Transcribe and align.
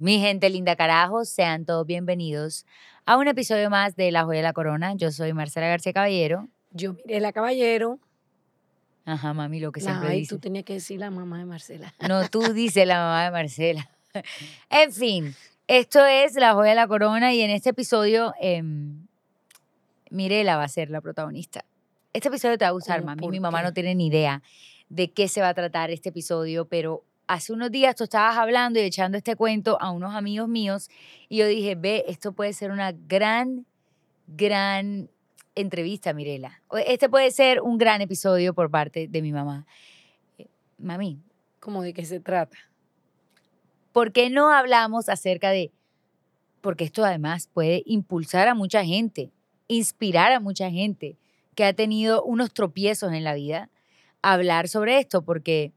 Mi 0.00 0.20
gente 0.20 0.48
linda 0.48 0.76
carajo, 0.76 1.24
sean 1.24 1.64
todos 1.64 1.84
bienvenidos 1.84 2.66
a 3.04 3.16
un 3.16 3.26
episodio 3.26 3.68
más 3.68 3.96
de 3.96 4.12
La 4.12 4.22
Joya 4.22 4.38
de 4.38 4.42
la 4.44 4.52
Corona. 4.52 4.94
Yo 4.94 5.10
soy 5.10 5.32
Marcela 5.32 5.66
García 5.66 5.92
Caballero. 5.92 6.46
Yo 6.70 6.92
miré 6.92 7.18
la 7.18 7.32
caballero. 7.32 7.98
Ajá, 9.04 9.34
mami, 9.34 9.58
lo 9.58 9.72
que 9.72 9.80
siempre 9.80 10.10
Ay, 10.10 10.20
dice. 10.20 10.36
tú 10.36 10.38
tenías 10.38 10.64
que 10.64 10.74
decir 10.74 11.00
la 11.00 11.10
mamá 11.10 11.38
de 11.38 11.46
Marcela. 11.46 11.92
No, 12.08 12.28
tú 12.28 12.52
dices 12.52 12.86
la 12.86 12.98
mamá 12.98 13.24
de 13.24 13.30
Marcela. 13.32 13.90
En 14.70 14.92
fin, 14.92 15.34
esto 15.66 16.06
es 16.06 16.34
La 16.36 16.54
Joya 16.54 16.70
de 16.70 16.76
la 16.76 16.86
Corona 16.86 17.34
y 17.34 17.40
en 17.40 17.50
este 17.50 17.70
episodio 17.70 18.34
em, 18.40 19.04
Mirela 20.10 20.56
va 20.56 20.62
a 20.62 20.68
ser 20.68 20.90
la 20.90 21.00
protagonista. 21.00 21.64
Este 22.12 22.28
episodio 22.28 22.56
te 22.56 22.64
va 22.64 22.68
a 22.68 22.72
gustar, 22.72 23.02
mami. 23.02 23.20
¿Por 23.20 23.32
Mi 23.32 23.40
mamá 23.40 23.62
no 23.62 23.72
tiene 23.72 23.96
ni 23.96 24.06
idea 24.06 24.42
de 24.88 25.10
qué 25.10 25.26
se 25.26 25.40
va 25.40 25.48
a 25.48 25.54
tratar 25.54 25.90
este 25.90 26.10
episodio, 26.10 26.66
pero 26.66 27.02
hace 27.28 27.52
unos 27.52 27.70
días 27.70 27.94
tú 27.94 28.04
estabas 28.04 28.36
hablando 28.36 28.80
y 28.80 28.82
echando 28.82 29.16
este 29.16 29.36
cuento 29.36 29.80
a 29.80 29.90
unos 29.90 30.14
amigos 30.14 30.48
míos 30.48 30.90
y 31.28 31.36
yo 31.36 31.46
dije, 31.46 31.76
ve, 31.76 32.04
esto 32.08 32.32
puede 32.32 32.52
ser 32.52 32.72
una 32.72 32.92
gran, 32.92 33.66
gran 34.26 35.08
entrevista, 35.54 36.12
Mirela. 36.12 36.60
Este 36.86 37.08
puede 37.08 37.30
ser 37.30 37.60
un 37.60 37.78
gran 37.78 38.00
episodio 38.00 38.54
por 38.54 38.70
parte 38.70 39.06
de 39.06 39.22
mi 39.22 39.32
mamá. 39.32 39.66
Eh, 40.38 40.46
Mami, 40.78 41.20
¿Cómo 41.60 41.82
de 41.82 41.92
qué 41.92 42.04
se 42.04 42.18
trata? 42.18 42.56
¿por 43.98 44.12
qué 44.12 44.30
no 44.30 44.52
hablamos 44.52 45.08
acerca 45.08 45.50
de, 45.50 45.72
porque 46.60 46.84
esto 46.84 47.04
además 47.04 47.48
puede 47.52 47.82
impulsar 47.84 48.46
a 48.46 48.54
mucha 48.54 48.84
gente, 48.84 49.32
inspirar 49.66 50.30
a 50.30 50.38
mucha 50.38 50.70
gente 50.70 51.16
que 51.56 51.64
ha 51.64 51.72
tenido 51.72 52.22
unos 52.22 52.52
tropiezos 52.54 53.12
en 53.12 53.24
la 53.24 53.34
vida, 53.34 53.70
hablar 54.22 54.68
sobre 54.68 55.00
esto, 55.00 55.22
porque 55.22 55.72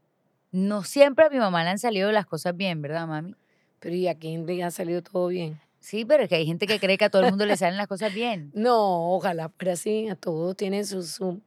no 0.52 0.84
siempre 0.84 1.24
a 1.26 1.30
mi 1.30 1.38
mamá 1.38 1.64
le 1.64 1.70
han 1.70 1.78
salido 1.78 2.12
las 2.12 2.26
cosas 2.26 2.56
bien, 2.56 2.80
¿verdad, 2.82 3.06
mami? 3.06 3.34
Pero 3.80 3.94
¿y 3.96 4.06
a 4.06 4.14
quién 4.14 4.46
le 4.46 4.62
ha 4.62 4.70
salido 4.70 5.02
todo 5.02 5.28
bien? 5.28 5.58
Sí, 5.80 6.04
pero 6.04 6.22
es 6.22 6.28
que 6.28 6.36
hay 6.36 6.46
gente 6.46 6.68
que 6.68 6.78
cree 6.78 6.96
que 6.96 7.06
a 7.06 7.10
todo 7.10 7.22
el 7.24 7.30
mundo 7.30 7.44
le 7.44 7.56
salen 7.56 7.76
las 7.76 7.88
cosas 7.88 8.14
bien. 8.14 8.52
No, 8.54 9.14
ojalá 9.16 9.48
fuera 9.48 9.72
así. 9.72 10.08
A 10.08 10.14
todos 10.14 10.56
tienen 10.56 10.86
sus, 10.86 11.10
su, 11.10 11.40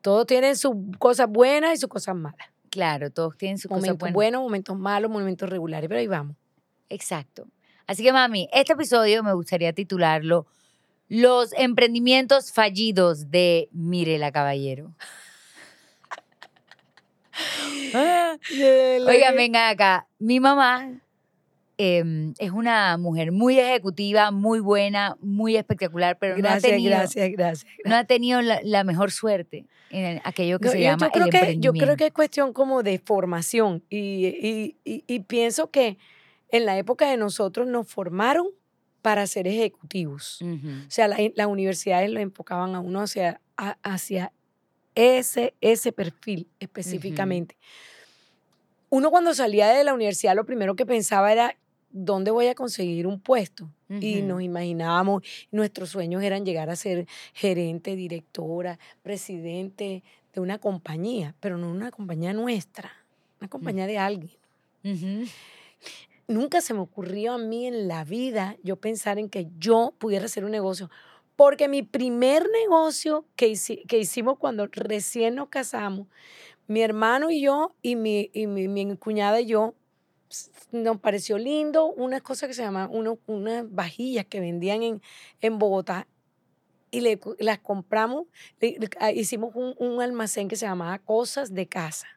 todos 0.00 0.26
tienen 0.26 0.56
sus 0.56 0.74
cosas 0.98 1.28
buenas 1.28 1.74
y 1.74 1.76
sus 1.76 1.90
cosas 1.90 2.14
malas. 2.16 2.46
Claro, 2.70 3.10
todos 3.10 3.36
tienen 3.36 3.58
sus 3.58 3.68
cosas 3.68 3.82
Momentos 3.82 3.98
buenas. 3.98 4.14
buenos, 4.14 4.42
momentos 4.42 4.78
malos, 4.78 5.10
momentos 5.10 5.50
regulares. 5.50 5.88
Pero 5.88 6.00
ahí 6.00 6.06
vamos. 6.06 6.36
Exacto. 6.88 7.46
Así 7.86 8.02
que, 8.02 8.12
mami, 8.12 8.48
este 8.52 8.72
episodio 8.72 9.22
me 9.22 9.34
gustaría 9.34 9.72
titularlo 9.74 10.46
Los 11.08 11.52
emprendimientos 11.52 12.52
fallidos 12.52 13.30
de 13.30 13.68
Mirela 13.72 14.32
Caballero. 14.32 14.94
Oigan, 19.08 19.36
vengan 19.36 19.70
acá. 19.70 20.06
Mi 20.18 20.40
mamá 20.40 20.90
em, 21.78 22.34
es 22.38 22.50
una 22.50 22.96
mujer 22.96 23.32
muy 23.32 23.58
ejecutiva, 23.58 24.30
muy 24.30 24.60
buena, 24.60 25.16
muy 25.20 25.56
espectacular, 25.56 26.18
pero 26.18 26.36
no 26.38 26.48
ha 26.48 26.60
tenido, 26.60 26.90
gracias, 26.96 27.30
gracias. 27.32 27.72
no 27.84 27.96
ha 27.96 28.04
tenido 28.04 28.40
la, 28.42 28.60
la 28.62 28.84
mejor 28.84 29.10
suerte 29.10 29.66
en 29.90 30.20
aquello 30.24 30.58
que 30.58 30.66
No, 30.66 30.72
se 30.72 30.78
yo- 30.78 30.84
llama 30.84 31.10
creo 31.10 31.24
el 31.26 31.30
que, 31.30 31.36
yo 31.38 31.42
emprendimiento. 31.44 31.84
creo 31.84 31.96
que 31.96 32.06
es 32.06 32.12
cuestión 32.12 32.52
como 32.52 32.82
de 32.82 32.98
formación 32.98 33.82
y, 33.90 34.26
y- 34.26 34.76
y- 34.84 35.04
y 35.06 35.20
pienso 35.20 35.70
que 35.70 35.98
en 36.50 36.66
la 36.66 36.76
época 36.78 37.10
de 37.10 37.16
nosotros 37.16 37.66
nos 37.66 37.88
formaron 37.88 38.46
para 39.00 39.26
ser 39.26 39.48
ejecutivos. 39.48 40.40
O 40.42 40.90
sea, 40.90 41.08
la- 41.08 41.16
las 41.34 41.46
universidades 41.48 42.10
lo 42.10 42.20
enfocaban 42.20 42.74
a 42.76 42.80
uno 42.80 43.00
hacia, 43.00 43.40
a- 43.56 43.76
hacia 43.82 44.32
ese, 44.94 45.54
ese 45.60 45.92
perfil 45.92 46.48
específicamente. 46.60 47.56
Uno 48.90 49.10
cuando 49.10 49.34
salía 49.34 49.68
de 49.68 49.84
la 49.84 49.94
universidad 49.94 50.36
lo 50.36 50.44
primero 50.44 50.76
que 50.76 50.84
pensaba 50.84 51.32
era, 51.32 51.56
¿dónde 51.90 52.30
voy 52.30 52.46
a 52.48 52.54
conseguir 52.54 53.06
un 53.06 53.20
puesto? 53.20 53.70
Y 54.00 54.22
nos 54.22 54.40
imaginábamos, 54.40 55.22
nuestros 55.50 55.90
sueños 55.90 56.22
eran 56.22 56.46
llegar 56.46 56.70
a 56.70 56.76
ser 56.76 57.06
gerente, 57.34 57.94
directora, 57.94 58.78
presidente 59.02 60.02
de 60.32 60.40
una 60.40 60.56
compañía, 60.58 61.34
pero 61.40 61.58
no 61.58 61.70
una 61.70 61.90
compañía 61.90 62.32
nuestra, 62.32 62.90
una 63.38 63.48
compañía 63.48 63.86
de 63.86 63.98
alguien. 63.98 64.32
Nunca 66.26 66.62
se 66.62 66.72
me 66.72 66.80
ocurrió 66.80 67.34
a 67.34 67.38
mí 67.38 67.66
en 67.66 67.86
la 67.86 68.04
vida 68.04 68.56
yo 68.62 68.76
pensar 68.76 69.18
en 69.18 69.28
que 69.28 69.48
yo 69.58 69.92
pudiera 69.98 70.24
hacer 70.24 70.46
un 70.46 70.52
negocio, 70.52 70.90
porque 71.36 71.68
mi 71.68 71.82
primer 71.82 72.46
negocio 72.62 73.26
que, 73.36 73.54
que 73.88 73.98
hicimos 73.98 74.38
cuando 74.38 74.66
recién 74.70 75.34
nos 75.36 75.48
casamos, 75.48 76.08
mi 76.68 76.82
hermano 76.82 77.30
y 77.30 77.42
yo 77.42 77.74
y 77.82 77.96
mi, 77.96 78.30
y 78.34 78.46
mi, 78.46 78.68
mi 78.68 78.96
cuñada 78.96 79.40
y 79.40 79.46
yo, 79.46 79.74
nos 80.72 80.98
pareció 81.00 81.38
lindo 81.38 81.86
una 81.86 82.20
cosa 82.20 82.46
que 82.46 82.54
se 82.54 82.62
llama 82.62 82.88
uno- 82.90 83.18
unas 83.26 83.70
vajillas 83.72 84.26
que 84.26 84.40
vendían 84.40 84.82
en, 84.82 85.02
en 85.40 85.58
Bogotá 85.58 86.08
y 86.90 87.00
le 87.00 87.20
las 87.38 87.58
compramos, 87.60 88.26
ah, 89.00 89.12
hicimos 89.12 89.54
un, 89.54 89.74
un 89.78 90.02
almacén 90.02 90.48
que 90.48 90.56
se 90.56 90.66
llamaba 90.66 90.98
Cosas 91.00 91.54
de 91.54 91.66
Casa. 91.68 92.08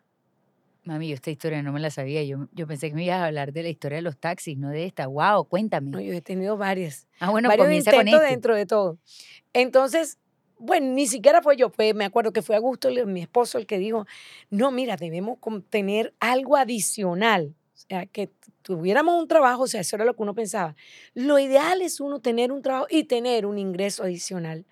Mami, 0.86 1.10
yo 1.10 1.16
esta 1.16 1.32
historia 1.32 1.64
no 1.64 1.74
me 1.74 1.80
la 1.80 1.90
sabía. 1.90 2.24
Yo, 2.24 2.48
yo 2.52 2.68
pensé 2.68 2.90
que 2.90 2.96
me 2.96 3.04
ibas 3.04 3.18
a 3.18 3.26
hablar 3.26 3.52
de 3.52 3.64
la 3.64 3.70
historia 3.70 3.98
de 3.98 4.04
los 4.04 4.18
taxis, 4.18 4.56
no 4.58 4.70
de 4.70 4.86
esta. 4.86 5.08
Wow, 5.08 5.46
cuéntame. 5.46 5.90
¿no? 5.90 6.00
Yo 6.00 6.14
he 6.14 6.22
tenido 6.22 6.58
varias. 6.58 7.08
ah, 7.20 7.32
bueno, 7.32 7.50
varios 7.50 7.66
comienza 7.66 7.92
con 7.92 8.02
intentos 8.02 8.22
este. 8.22 8.32
dentro 8.32 8.56
de 8.56 8.66
todo. 8.68 9.00
Entonces, 9.54 10.20
bueno, 10.60 10.94
ni 10.94 11.08
siquiera 11.08 11.42
fue 11.42 11.58
yo, 11.58 11.72
fue, 11.72 11.94
me 11.96 12.06
acuerdo 12.06 12.32
que 12.32 12.44
fue 12.44 12.56
Augusto, 12.56 12.90
mi 13.08 13.22
esposo, 13.22 13.58
el 13.58 13.66
que 13.66 13.80
dijo, 13.80 14.06
no, 14.52 14.72
mira, 14.72 14.96
debemos 14.96 15.40
tener 15.70 16.14
algo 16.20 16.56
adicional. 16.56 17.56
O 17.74 17.78
sea, 17.78 18.06
que 18.06 18.32
tuviéramos 18.62 19.20
un 19.20 19.28
trabajo, 19.28 19.64
o 19.64 19.68
sea, 19.68 19.82
eso 19.82 19.96
era 19.96 20.06
lo 20.06 20.16
que 20.16 20.22
uno 20.22 20.34
pensaba. 20.34 20.76
Lo 21.14 21.40
ideal 21.40 21.82
es 21.82 22.00
uno 22.00 22.22
tener 22.22 22.52
un 22.52 22.62
trabajo 22.62 22.88
y 22.90 23.04
tener 23.04 23.46
un 23.46 23.58
ingreso 23.58 24.04
adicional 24.04 24.66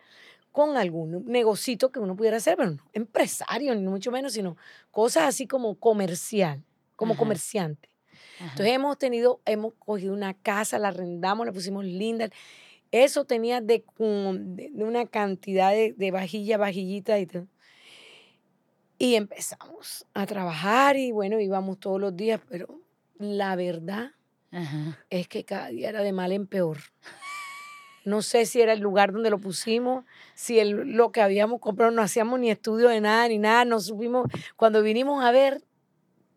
con 0.54 0.78
algún 0.78 1.26
negocito 1.26 1.92
que 1.92 2.00
uno 2.00 2.16
pudiera 2.16 2.38
hacer, 2.38 2.56
pero 2.56 2.70
no 2.70 2.84
empresario, 2.94 3.76
ni 3.76 3.82
mucho 3.88 4.12
menos, 4.12 4.34
sino 4.34 4.56
cosas 4.92 5.24
así 5.24 5.48
como 5.48 5.76
comercial, 5.76 6.64
como 6.96 7.14
Ajá. 7.14 7.20
comerciante. 7.20 7.90
Ajá. 8.38 8.52
Entonces 8.52 8.74
hemos 8.74 8.98
tenido, 9.00 9.42
hemos 9.46 9.74
cogido 9.80 10.14
una 10.14 10.36
casa, 10.36 10.78
la 10.80 10.90
arrendamos, 10.90 11.46
la 11.46 11.52
pusimos 11.52 11.84
linda. 11.84 12.30
Eso 12.92 13.26
tenía 13.26 13.62
de, 13.62 13.84
de 13.98 14.84
una 14.84 15.08
cantidad 15.08 15.72
de, 15.72 15.94
de 15.98 16.12
vajilla, 16.12 16.58
vajillita 16.58 17.18
y 17.20 17.26
todo. 17.26 17.48
Y 19.00 19.16
empezamos 19.16 20.06
a 20.14 20.26
trabajar 20.28 20.96
y 20.98 21.12
bueno, 21.12 21.40
íbamos 21.40 21.80
todos 21.80 22.00
los 22.00 22.16
días, 22.16 22.40
pero 22.48 22.80
la 23.18 23.56
verdad 23.56 24.12
Ajá. 24.52 25.00
es 25.10 25.28
que 25.28 25.44
cada 25.44 25.70
día 25.70 25.90
era 25.90 26.04
de 26.04 26.14
mal 26.14 26.32
en 26.32 26.46
peor. 26.46 26.78
No 28.06 28.22
sé 28.22 28.46
si 28.46 28.62
era 28.62 28.74
el 28.74 28.80
lugar 28.80 29.12
donde 29.14 29.30
lo 29.30 29.38
pusimos, 29.40 30.04
si 30.36 30.60
el, 30.60 30.72
lo 30.72 31.12
que 31.12 31.22
habíamos 31.22 31.60
comprado 31.62 31.92
no 31.92 32.02
hacíamos 32.02 32.40
ni 32.40 32.52
estudio 32.52 32.90
de 32.90 33.00
nada 33.02 33.28
ni 33.28 33.38
nada, 33.38 33.66
no 33.66 33.80
supimos. 33.80 34.28
Cuando 34.56 34.82
vinimos 34.82 35.24
a 35.24 35.32
ver, 35.32 35.64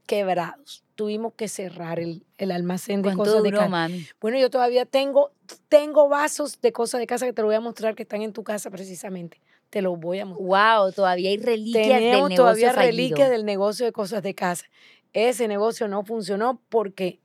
quebrados. 0.07 0.85
Tuvimos 0.95 1.35
que 1.35 1.49
cerrar 1.49 1.99
el, 2.01 2.25
el 2.39 2.51
almacén 2.53 3.03
de 3.03 3.09
¿Cuánto 3.09 3.25
cosas 3.25 3.43
de 3.43 3.51
casa. 3.53 3.69
mami? 3.69 4.07
Bueno, 4.21 4.39
yo 4.39 4.49
todavía 4.49 4.87
tengo, 4.87 5.33
tengo 5.69 6.09
vasos 6.09 6.61
de 6.61 6.73
cosas 6.73 7.01
de 7.01 7.07
casa 7.07 7.27
que 7.27 7.33
te 7.33 7.43
lo 7.43 7.49
voy 7.49 7.57
a 7.57 7.61
mostrar 7.61 7.95
que 7.95 8.05
están 8.05 8.23
en 8.23 8.33
tu 8.33 8.43
casa 8.45 8.71
precisamente. 8.71 9.41
Te 9.69 9.83
los 9.83 9.99
voy 9.99 10.21
a 10.21 10.27
mostrar. 10.27 10.79
Wow, 10.79 10.93
todavía 10.93 11.31
hay 11.31 11.39
reliquias 11.39 11.99
Tenemos 11.99 12.13
del 12.13 12.13
negocio 12.13 12.37
todavía 12.37 12.73
fallido. 12.73 12.87
reliquias 12.93 13.31
del 13.31 13.45
negocio 13.45 13.85
de 13.85 13.93
cosas 13.93 14.23
de 14.23 14.35
casa. 14.35 14.65
Ese 15.13 15.49
negocio 15.49 15.89
no 15.89 16.05
funcionó 16.05 16.63
porque 16.69 17.21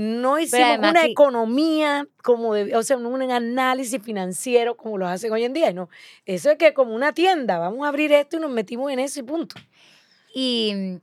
no 0.00 0.38
hicimos 0.38 0.78
una 0.78 0.92
que- 1.02 1.10
economía 1.10 2.06
como 2.22 2.54
de, 2.54 2.74
o 2.74 2.82
sea, 2.82 2.96
un 2.96 3.22
análisis 3.30 4.02
financiero 4.02 4.76
como 4.76 4.96
lo 4.98 5.06
hacen 5.06 5.30
hoy 5.32 5.44
en 5.44 5.52
día. 5.52 5.72
No, 5.72 5.88
eso 6.24 6.50
es 6.50 6.56
que 6.58 6.72
como 6.72 6.94
una 6.94 7.12
tienda, 7.12 7.58
vamos 7.58 7.84
a 7.84 7.88
abrir 7.88 8.12
esto 8.12 8.36
y 8.36 8.40
nos 8.40 8.50
metimos 8.50 8.90
en 8.90 8.98
eso 8.98 9.20
y 9.20 9.22
punto. 9.24 9.56
Y 10.34 10.72
mm, 10.74 10.96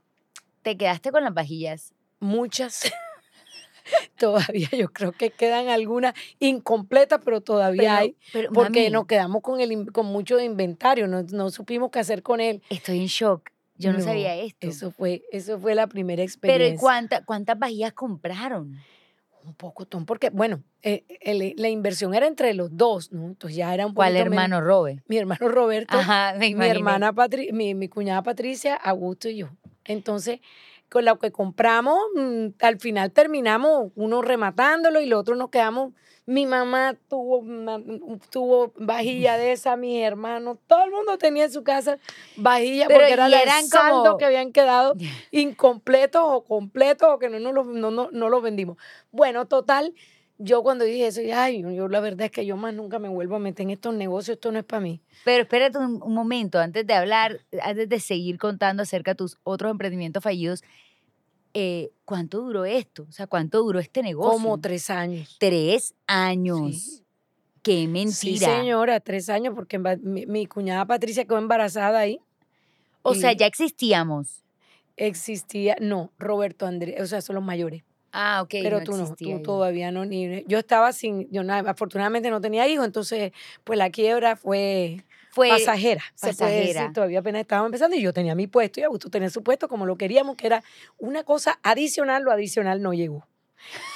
te 0.63 0.77
quedaste 0.77 1.11
con 1.11 1.23
las 1.23 1.33
vajillas. 1.33 1.93
Muchas. 2.19 2.91
todavía 4.17 4.69
yo 4.71 4.91
creo 4.91 5.11
que 5.11 5.29
quedan 5.29 5.69
algunas 5.69 6.13
incompletas, 6.39 7.21
pero 7.23 7.41
todavía 7.41 7.81
Pero, 7.83 7.95
hay. 7.97 8.15
pero, 8.33 8.51
Porque 8.51 8.81
mami, 8.81 8.89
nos 8.91 9.05
quedamos 9.05 9.41
con, 9.41 9.61
el, 9.61 9.91
con 9.91 10.07
mucho 10.07 10.37
de 10.37 10.45
inventario, 10.45 11.07
no, 11.07 11.23
no 11.23 11.49
supimos 11.51 11.91
qué 11.91 11.99
hacer 11.99 12.23
con 12.23 12.39
él. 12.41 12.61
estoy 12.69 12.99
en 12.99 13.05
shock. 13.07 13.49
Yo 13.77 13.91
no, 13.91 13.99
No, 13.99 14.03
sabía 14.03 14.35
esto. 14.35 14.67
Eso 14.67 14.91
fue, 14.91 15.23
eso 15.31 15.59
fue 15.59 15.75
la 15.75 15.87
primera 15.87 16.17
pero 16.17 16.23
experiencia. 16.25 16.75
¿y 16.75 16.77
cuánta- 16.77 17.23
cuántas 17.25 17.57
vajillas 17.59 17.93
compraron? 17.93 18.75
Un 19.43 19.53
poco, 19.53 19.85
Tom, 19.85 20.05
porque, 20.05 20.29
bueno, 20.29 20.61
eh, 20.81 21.05
el- 21.21 21.53
la 21.55 21.69
inversión 21.69 22.13
era 22.13 22.27
entre 22.27 22.53
los 22.53 22.75
dos, 22.75 23.11
¿no? 23.13 23.27
Entonces 23.27 23.55
ya 23.55 23.73
era 23.73 23.85
un 23.87 23.93
¿Cuál 23.93 24.13
poquito 24.13 24.29
menos. 24.29 24.43
hermano 24.43 24.61
Robe? 24.61 25.03
Mi 25.07 25.17
hermano 25.17 25.47
Roberto, 25.47 25.97
Ajá, 25.97 26.33
me 26.37 26.53
mi 26.53 26.65
hermana 26.65 27.13
Patri 27.13 27.51
mi, 27.53 27.73
mi 27.73 27.87
cuñada 27.87 28.21
Patricia, 28.23 28.75
Augusto 28.75 29.29
y 29.29 29.37
yo. 29.37 29.49
Entonces, 29.85 30.41
con 30.89 31.05
lo 31.05 31.19
que 31.19 31.31
compramos, 31.31 31.97
mm, 32.15 32.47
al 32.61 32.79
final 32.79 33.11
terminamos 33.11 33.91
uno 33.95 34.21
rematándolo 34.21 35.01
y 35.01 35.05
los 35.05 35.19
otros 35.21 35.37
nos 35.37 35.49
quedamos. 35.49 35.93
Mi 36.25 36.45
mamá 36.45 36.93
tuvo, 37.07 37.41
tuvo 38.29 38.73
vajilla 38.75 39.37
de 39.37 39.53
esa, 39.53 39.77
mis 39.77 40.01
hermanos, 40.03 40.57
todo 40.67 40.83
el 40.83 40.91
mundo 40.91 41.17
tenía 41.17 41.45
en 41.45 41.51
su 41.53 41.63
casa 41.63 41.99
vajilla 42.35 42.87
Pero, 42.87 42.99
porque 42.99 43.13
era 43.13 43.29
y 43.29 43.33
el 43.33 43.39
eran 43.41 43.65
saldo 43.67 44.03
como- 44.03 44.17
que 44.17 44.25
habían 44.25 44.51
quedado 44.51 44.95
incompletos 45.31 46.21
o 46.25 46.43
completos 46.43 47.07
o 47.11 47.19
que 47.19 47.29
no, 47.29 47.39
no, 47.39 47.51
lo- 47.53 47.63
no, 47.63 47.91
no, 47.91 48.09
no 48.11 48.29
los 48.29 48.41
vendimos. 48.41 48.77
Bueno, 49.11 49.45
total, 49.45 49.93
yo 50.37 50.63
cuando 50.63 50.85
dije 50.85 51.07
eso, 51.07 51.21
ay, 51.33 51.61
yo 51.61 51.87
la 51.87 51.99
verdad 51.99 52.25
es 52.25 52.31
que 52.31 52.45
yo 52.45 52.57
más 52.57 52.73
nunca 52.73 52.99
me 52.99 53.09
vuelvo 53.09 53.35
a 53.37 53.39
meter 53.39 53.63
en 53.63 53.71
estos 53.71 53.93
negocios, 53.93 54.35
esto 54.35 54.51
no 54.51 54.59
es 54.59 54.65
para 54.65 54.81
mí. 54.81 55.01
Pero 55.25 55.43
espérate 55.43 55.77
un, 55.77 56.01
un 56.01 56.13
momento, 56.13 56.59
antes 56.59 56.85
de 56.85 56.93
hablar, 56.93 57.41
antes 57.61 57.89
de 57.89 57.99
seguir 57.99 58.37
contando 58.37 58.83
acerca 58.83 59.11
de 59.11 59.15
tus 59.15 59.37
otros 59.43 59.71
emprendimientos 59.71 60.23
fallidos, 60.23 60.63
eh, 61.53 61.91
¿cuánto 62.05 62.41
duró 62.41 62.65
esto? 62.65 63.07
O 63.09 63.11
sea, 63.11 63.25
¿cuánto 63.25 63.63
duró 63.63 63.79
este 63.79 64.03
negocio? 64.03 64.31
Como 64.31 64.59
tres 64.59 64.89
años. 64.91 65.37
Tres 65.39 65.95
años. 66.05 66.75
Sí. 66.75 67.03
Qué 67.63 67.87
mentira. 67.87 68.11
Sí, 68.13 68.37
señora, 68.37 68.99
tres 68.99 69.27
años, 69.29 69.55
porque 69.55 69.79
mi, 69.79 70.25
mi 70.25 70.45
cuñada 70.45 70.85
Patricia 70.85 71.25
quedó 71.25 71.39
embarazada 71.39 71.99
ahí. 71.99 72.19
O 73.01 73.15
sea, 73.15 73.33
ya 73.33 73.45
existíamos. 73.45 74.43
Existía, 74.97 75.75
no, 75.79 76.11
Roberto 76.19 76.65
Andrés, 76.65 77.01
o 77.01 77.07
sea, 77.07 77.21
son 77.21 77.35
los 77.35 77.43
mayores. 77.43 77.83
Ah, 78.11 78.41
ok. 78.41 78.49
pero 78.63 78.79
no 78.79 78.83
tú 78.85 78.97
no, 78.97 79.15
tú 79.15 79.41
todavía 79.43 79.91
no. 79.91 80.05
Ni, 80.05 80.43
yo 80.47 80.57
estaba 80.57 80.93
sin, 80.93 81.29
yo 81.31 81.43
nada, 81.43 81.71
afortunadamente 81.71 82.29
no 82.29 82.41
tenía 82.41 82.67
hijos, 82.67 82.85
entonces, 82.85 83.31
pues 83.63 83.77
la 83.77 83.89
quiebra 83.89 84.35
fue 84.35 85.03
Fue 85.29 85.49
pasajera, 85.49 86.03
se 86.15 86.33
puede 86.33 86.51
decir. 86.51 86.67
pasajera. 86.73 86.93
Todavía 86.93 87.19
apenas 87.19 87.41
estábamos 87.41 87.67
empezando 87.67 87.95
y 87.95 88.01
yo 88.01 88.13
tenía 88.13 88.33
mi 88.33 88.47
puesto 88.47 88.79
y 88.79 88.83
Augusto 88.83 89.09
tenía 89.09 89.29
su 89.29 89.43
puesto 89.43 89.67
como 89.67 89.85
lo 89.85 89.97
queríamos, 89.97 90.35
que 90.35 90.47
era 90.47 90.63
una 90.97 91.23
cosa 91.23 91.59
adicional, 91.63 92.23
lo 92.23 92.31
adicional 92.31 92.81
no 92.81 92.93
llegó. 92.93 93.27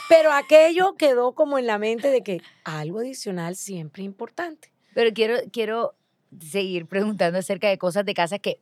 Pero 0.09 0.33
aquello 0.33 0.95
quedó 0.95 1.33
como 1.33 1.57
en 1.57 1.67
la 1.67 1.77
mente 1.77 2.09
de 2.09 2.21
que 2.21 2.41
algo 2.63 2.99
adicional 2.99 3.55
siempre 3.55 4.03
es 4.03 4.05
importante. 4.07 4.71
Pero 4.93 5.11
quiero, 5.13 5.37
quiero 5.51 5.93
seguir 6.39 6.85
preguntando 6.85 7.39
acerca 7.39 7.69
de 7.69 7.77
cosas 7.77 8.05
de 8.05 8.13
casa 8.13 8.39
que, 8.39 8.59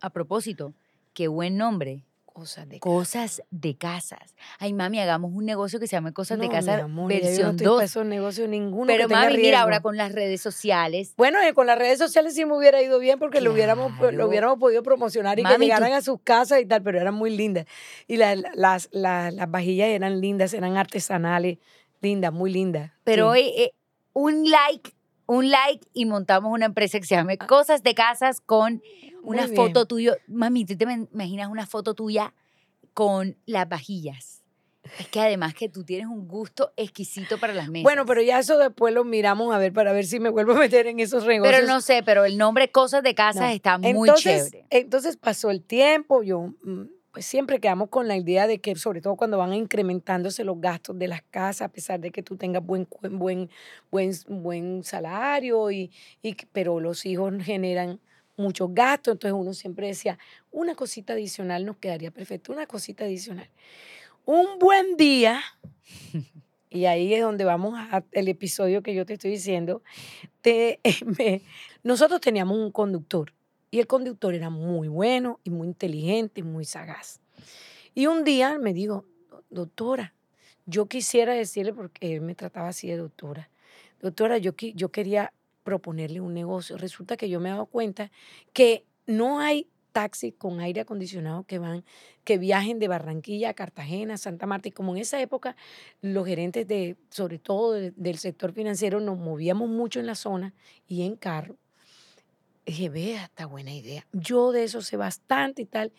a 0.00 0.10
propósito, 0.10 0.74
qué 1.14 1.28
buen 1.28 1.56
nombre. 1.56 2.02
Cosas 2.36 2.68
de 2.68 2.80
Cosas 2.80 3.42
de 3.50 3.78
casas. 3.78 4.34
Ay, 4.58 4.74
mami, 4.74 5.00
hagamos 5.00 5.32
un 5.32 5.46
negocio 5.46 5.80
que 5.80 5.86
se 5.86 5.96
llame 5.96 6.12
Cosas 6.12 6.38
de 6.38 6.44
No, 6.44 6.50
mi 6.50 6.54
Casa 6.54 6.82
amor, 6.84 7.10
ya 7.10 7.16
yo 7.18 7.22
no 7.22 7.26
versión 7.26 7.50
estoy 7.52 7.64
para 7.66 7.74
2. 7.76 7.82
esos 7.84 8.04
negocios 8.04 8.48
ninguno 8.50 8.86
Pero 8.88 9.04
que 9.08 9.14
tenga 9.14 9.30
mami, 9.30 9.36
mira, 9.38 9.62
ahora 9.62 9.80
con 9.80 9.96
las 9.96 10.12
redes 10.12 10.42
sociales, 10.42 11.14
Bueno, 11.16 11.40
eh, 11.40 11.54
con 11.54 11.66
las 11.66 11.78
redes 11.78 11.98
sociales 11.98 12.34
sí 12.34 12.44
me 12.44 12.54
hubiera 12.54 12.82
ido 12.82 12.98
bien 12.98 13.18
porque 13.18 13.40
lo, 13.40 13.52
hubiéramos, 13.52 13.90
lo 14.12 14.28
hubiéramos 14.28 14.58
podido 14.58 14.82
promocionar 14.82 15.38
y 15.38 15.44
Mami, 15.44 15.54
que 15.54 15.58
tú- 15.60 15.64
llegaran 15.64 15.92
a 15.94 16.02
sus 16.02 16.20
casas 16.22 16.60
y 16.60 16.66
tal, 16.66 16.82
pero 16.82 17.00
eran 17.00 17.14
muy 17.14 17.34
lindas. 17.34 17.64
Y 18.06 18.18
la- 18.18 18.36
la- 18.36 18.50
las, 18.54 18.90
la- 18.92 19.30
las 19.30 19.50
vajillas 19.50 19.88
eran 19.88 20.20
lindas, 20.20 20.52
eran 20.52 20.76
artesanales, 20.76 21.56
lindas, 22.02 22.34
muy 22.34 22.52
lindas. 22.52 22.92
pero 23.02 23.32
sí. 23.32 23.40
eh, 23.40 23.62
eh, 23.64 23.72
un 24.12 24.44
like, 24.50 24.92
un 25.26 25.50
like 25.50 25.86
y 25.92 26.04
montamos 26.06 26.52
una 26.52 26.66
empresa 26.66 26.98
que 27.00 27.06
se 27.06 27.14
llame 27.16 27.38
Cosas 27.38 27.82
de 27.82 27.94
Casas 27.94 28.40
con 28.40 28.82
una 29.22 29.44
Ah. 29.44 29.46
Muy 29.48 29.56
foto 29.56 29.86
tuya. 29.86 30.16
Mami, 30.28 30.64
¿tú 30.64 30.76
te 30.76 30.84
imaginas 31.12 31.48
una 31.48 31.66
foto 31.66 31.94
tuya 31.94 32.32
con 32.94 33.36
las 33.46 33.68
vajillas? 33.68 34.42
Es 35.00 35.08
que 35.08 35.18
además 35.20 35.52
que 35.52 35.68
tú 35.68 35.82
tienes 35.82 36.06
un 36.06 36.28
gusto 36.28 36.72
exquisito 36.76 37.38
para 37.38 37.52
las 37.52 37.68
mesas. 37.68 37.82
Bueno, 37.82 38.06
pero 38.06 38.22
ya 38.22 38.38
eso 38.38 38.56
después 38.56 38.94
lo 38.94 39.02
miramos 39.04 39.52
a 39.52 39.58
ver 39.58 39.72
para 39.72 39.92
ver 39.92 40.06
si 40.06 40.20
me 40.20 40.28
vuelvo 40.28 40.52
a 40.52 40.58
meter 40.60 40.86
en 40.86 41.00
esos 41.00 41.26
negocios. 41.26 41.56
Pero 41.56 41.66
no 41.66 41.80
sé, 41.80 42.04
pero 42.04 42.24
el 42.24 42.38
nombre 42.38 42.70
Cosas 42.70 43.02
de 43.02 43.14
Casas 43.16 43.42
No. 43.42 43.48
está 43.48 43.78
muy 43.78 43.90
entonces, 44.08 44.50
chévere. 44.52 44.66
Entonces 44.70 45.16
pasó 45.16 45.50
el 45.50 45.64
tiempo, 45.64 46.22
yo 46.22 46.52
mm, 46.62 46.82
pues 47.16 47.24
siempre 47.24 47.60
quedamos 47.60 47.88
con 47.88 48.08
la 48.08 48.16
idea 48.18 48.46
de 48.46 48.58
que 48.58 48.76
sobre 48.76 49.00
todo 49.00 49.16
cuando 49.16 49.38
van 49.38 49.54
incrementándose 49.54 50.44
los 50.44 50.60
gastos 50.60 50.98
de 50.98 51.08
las 51.08 51.22
casas, 51.22 51.62
a 51.62 51.68
pesar 51.70 51.98
de 51.98 52.10
que 52.10 52.22
tú 52.22 52.36
tengas 52.36 52.62
buen 52.62 52.86
buen 53.10 53.48
buen, 53.90 54.12
buen 54.28 54.84
salario 54.84 55.70
y, 55.70 55.90
y 56.20 56.36
pero 56.52 56.78
los 56.78 57.06
hijos 57.06 57.32
generan 57.42 58.00
muchos 58.36 58.68
gastos, 58.74 59.12
entonces 59.12 59.32
uno 59.40 59.54
siempre 59.54 59.86
decía, 59.86 60.18
una 60.50 60.74
cosita 60.74 61.14
adicional 61.14 61.64
nos 61.64 61.78
quedaría 61.78 62.10
perfecto, 62.10 62.52
una 62.52 62.66
cosita 62.66 63.04
adicional. 63.06 63.48
Un 64.26 64.58
buen 64.58 64.98
día, 64.98 65.40
y 66.68 66.84
ahí 66.84 67.14
es 67.14 67.22
donde 67.22 67.46
vamos 67.46 67.78
al 67.90 68.28
episodio 68.28 68.82
que 68.82 68.94
yo 68.94 69.06
te 69.06 69.14
estoy 69.14 69.30
diciendo, 69.30 69.82
te- 70.42 70.80
nosotros 71.82 72.20
teníamos 72.20 72.58
un 72.58 72.70
conductor 72.72 73.32
y 73.76 73.78
el 73.78 73.86
conductor 73.86 74.34
era 74.34 74.48
muy 74.48 74.88
bueno 74.88 75.38
y 75.44 75.50
muy 75.50 75.66
inteligente 75.66 76.40
y 76.40 76.44
muy 76.44 76.64
sagaz. 76.64 77.20
Y 77.94 78.06
un 78.06 78.24
día 78.24 78.58
me 78.58 78.72
dijo, 78.72 79.04
doctora, 79.50 80.14
yo 80.64 80.86
quisiera 80.86 81.34
decirle, 81.34 81.74
porque 81.74 82.14
él 82.14 82.22
me 82.22 82.34
trataba 82.34 82.68
así 82.68 82.88
de 82.88 82.96
doctora, 82.96 83.50
doctora, 84.00 84.38
yo, 84.38 84.52
yo 84.56 84.88
quería 84.88 85.34
proponerle 85.62 86.22
un 86.22 86.32
negocio. 86.32 86.78
Resulta 86.78 87.18
que 87.18 87.28
yo 87.28 87.38
me 87.38 87.50
he 87.50 87.52
dado 87.52 87.66
cuenta 87.66 88.10
que 88.54 88.86
no 89.06 89.40
hay 89.40 89.68
taxis 89.92 90.32
con 90.38 90.60
aire 90.60 90.80
acondicionado 90.80 91.44
que 91.44 91.58
van, 91.58 91.84
que 92.24 92.38
viajen 92.38 92.78
de 92.78 92.88
Barranquilla 92.88 93.50
a 93.50 93.54
Cartagena, 93.54 94.16
Santa 94.16 94.46
Marta. 94.46 94.68
Y 94.68 94.72
como 94.72 94.92
en 94.96 95.02
esa 95.02 95.20
época 95.20 95.54
los 96.00 96.26
gerentes 96.26 96.66
de, 96.66 96.96
sobre 97.10 97.38
todo 97.38 97.72
de- 97.72 97.90
del 97.90 98.16
sector 98.16 98.54
financiero, 98.54 99.00
nos 99.00 99.18
movíamos 99.18 99.68
mucho 99.68 100.00
en 100.00 100.06
la 100.06 100.14
zona 100.14 100.54
y 100.86 101.02
en 101.02 101.16
carro. 101.16 101.58
Dije, 102.66 102.88
vea, 102.88 103.24
está 103.24 103.46
buena 103.46 103.72
idea. 103.72 104.04
Yo 104.12 104.50
de 104.50 104.64
eso 104.64 104.82
sé 104.82 104.96
bastante 104.96 105.62
y 105.62 105.66
tal. 105.66 105.92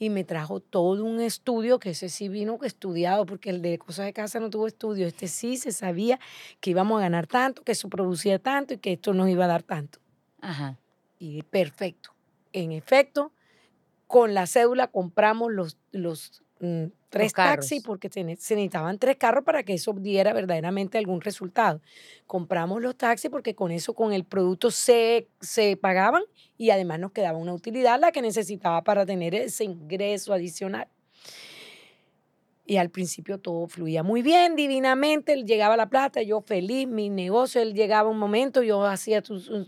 Y 0.00 0.10
me 0.10 0.24
trajo 0.24 0.60
todo 0.60 1.04
un 1.04 1.20
estudio, 1.20 1.78
que 1.78 1.90
ese 1.90 2.08
sí 2.08 2.28
vino 2.28 2.58
estudiado, 2.62 3.24
porque 3.24 3.50
el 3.50 3.62
de 3.62 3.78
cosas 3.78 4.06
de 4.06 4.12
casa 4.12 4.40
no 4.40 4.50
tuvo 4.50 4.66
estudio. 4.66 5.06
Este 5.06 5.28
sí 5.28 5.56
se 5.56 5.70
sabía 5.72 6.18
que 6.60 6.70
íbamos 6.70 6.98
a 6.98 7.02
ganar 7.02 7.28
tanto, 7.28 7.62
que 7.62 7.72
eso 7.72 7.88
producía 7.88 8.38
tanto 8.40 8.74
y 8.74 8.78
que 8.78 8.92
esto 8.92 9.14
nos 9.14 9.28
iba 9.28 9.44
a 9.44 9.48
dar 9.48 9.62
tanto. 9.62 10.00
Ajá. 10.40 10.76
Y 11.18 11.42
perfecto. 11.42 12.10
En 12.52 12.72
efecto, 12.72 13.32
con 14.08 14.34
la 14.34 14.46
cédula 14.46 14.88
compramos 14.88 15.52
los, 15.52 15.78
los 15.92 16.42
mm, 16.60 16.86
tres 17.08 17.32
taxis 17.56 17.82
porque 17.82 18.08
se, 18.10 18.24
ne- 18.24 18.36
se 18.36 18.54
necesitaban 18.54 18.98
tres 18.98 19.16
carros 19.16 19.44
para 19.44 19.62
que 19.62 19.74
eso 19.74 19.92
diera 19.92 20.32
verdaderamente 20.32 20.98
algún 20.98 21.20
resultado. 21.20 21.80
Compramos 22.26 22.82
los 22.82 22.96
taxis 22.96 23.30
porque 23.30 23.54
con 23.54 23.70
eso, 23.70 23.94
con 23.94 24.12
el 24.12 24.24
producto 24.24 24.70
se, 24.70 25.28
se 25.40 25.76
pagaban 25.76 26.22
y 26.56 26.70
además 26.70 26.98
nos 27.00 27.12
quedaba 27.12 27.38
una 27.38 27.54
utilidad 27.54 27.98
la 27.98 28.12
que 28.12 28.22
necesitaba 28.22 28.82
para 28.84 29.06
tener 29.06 29.34
ese 29.34 29.64
ingreso 29.64 30.32
adicional. 30.32 30.88
Y 32.66 32.76
al 32.76 32.90
principio 32.90 33.38
todo 33.38 33.66
fluía 33.66 34.02
muy 34.02 34.20
bien, 34.20 34.54
divinamente, 34.54 35.32
él 35.32 35.46
llegaba 35.46 35.74
la 35.74 35.88
plata, 35.88 36.20
yo 36.20 36.42
feliz, 36.42 36.86
mi 36.86 37.08
negocio, 37.08 37.62
él 37.62 37.72
llegaba 37.72 38.10
un 38.10 38.18
momento, 38.18 38.62
yo 38.62 38.84
hacía 38.84 39.22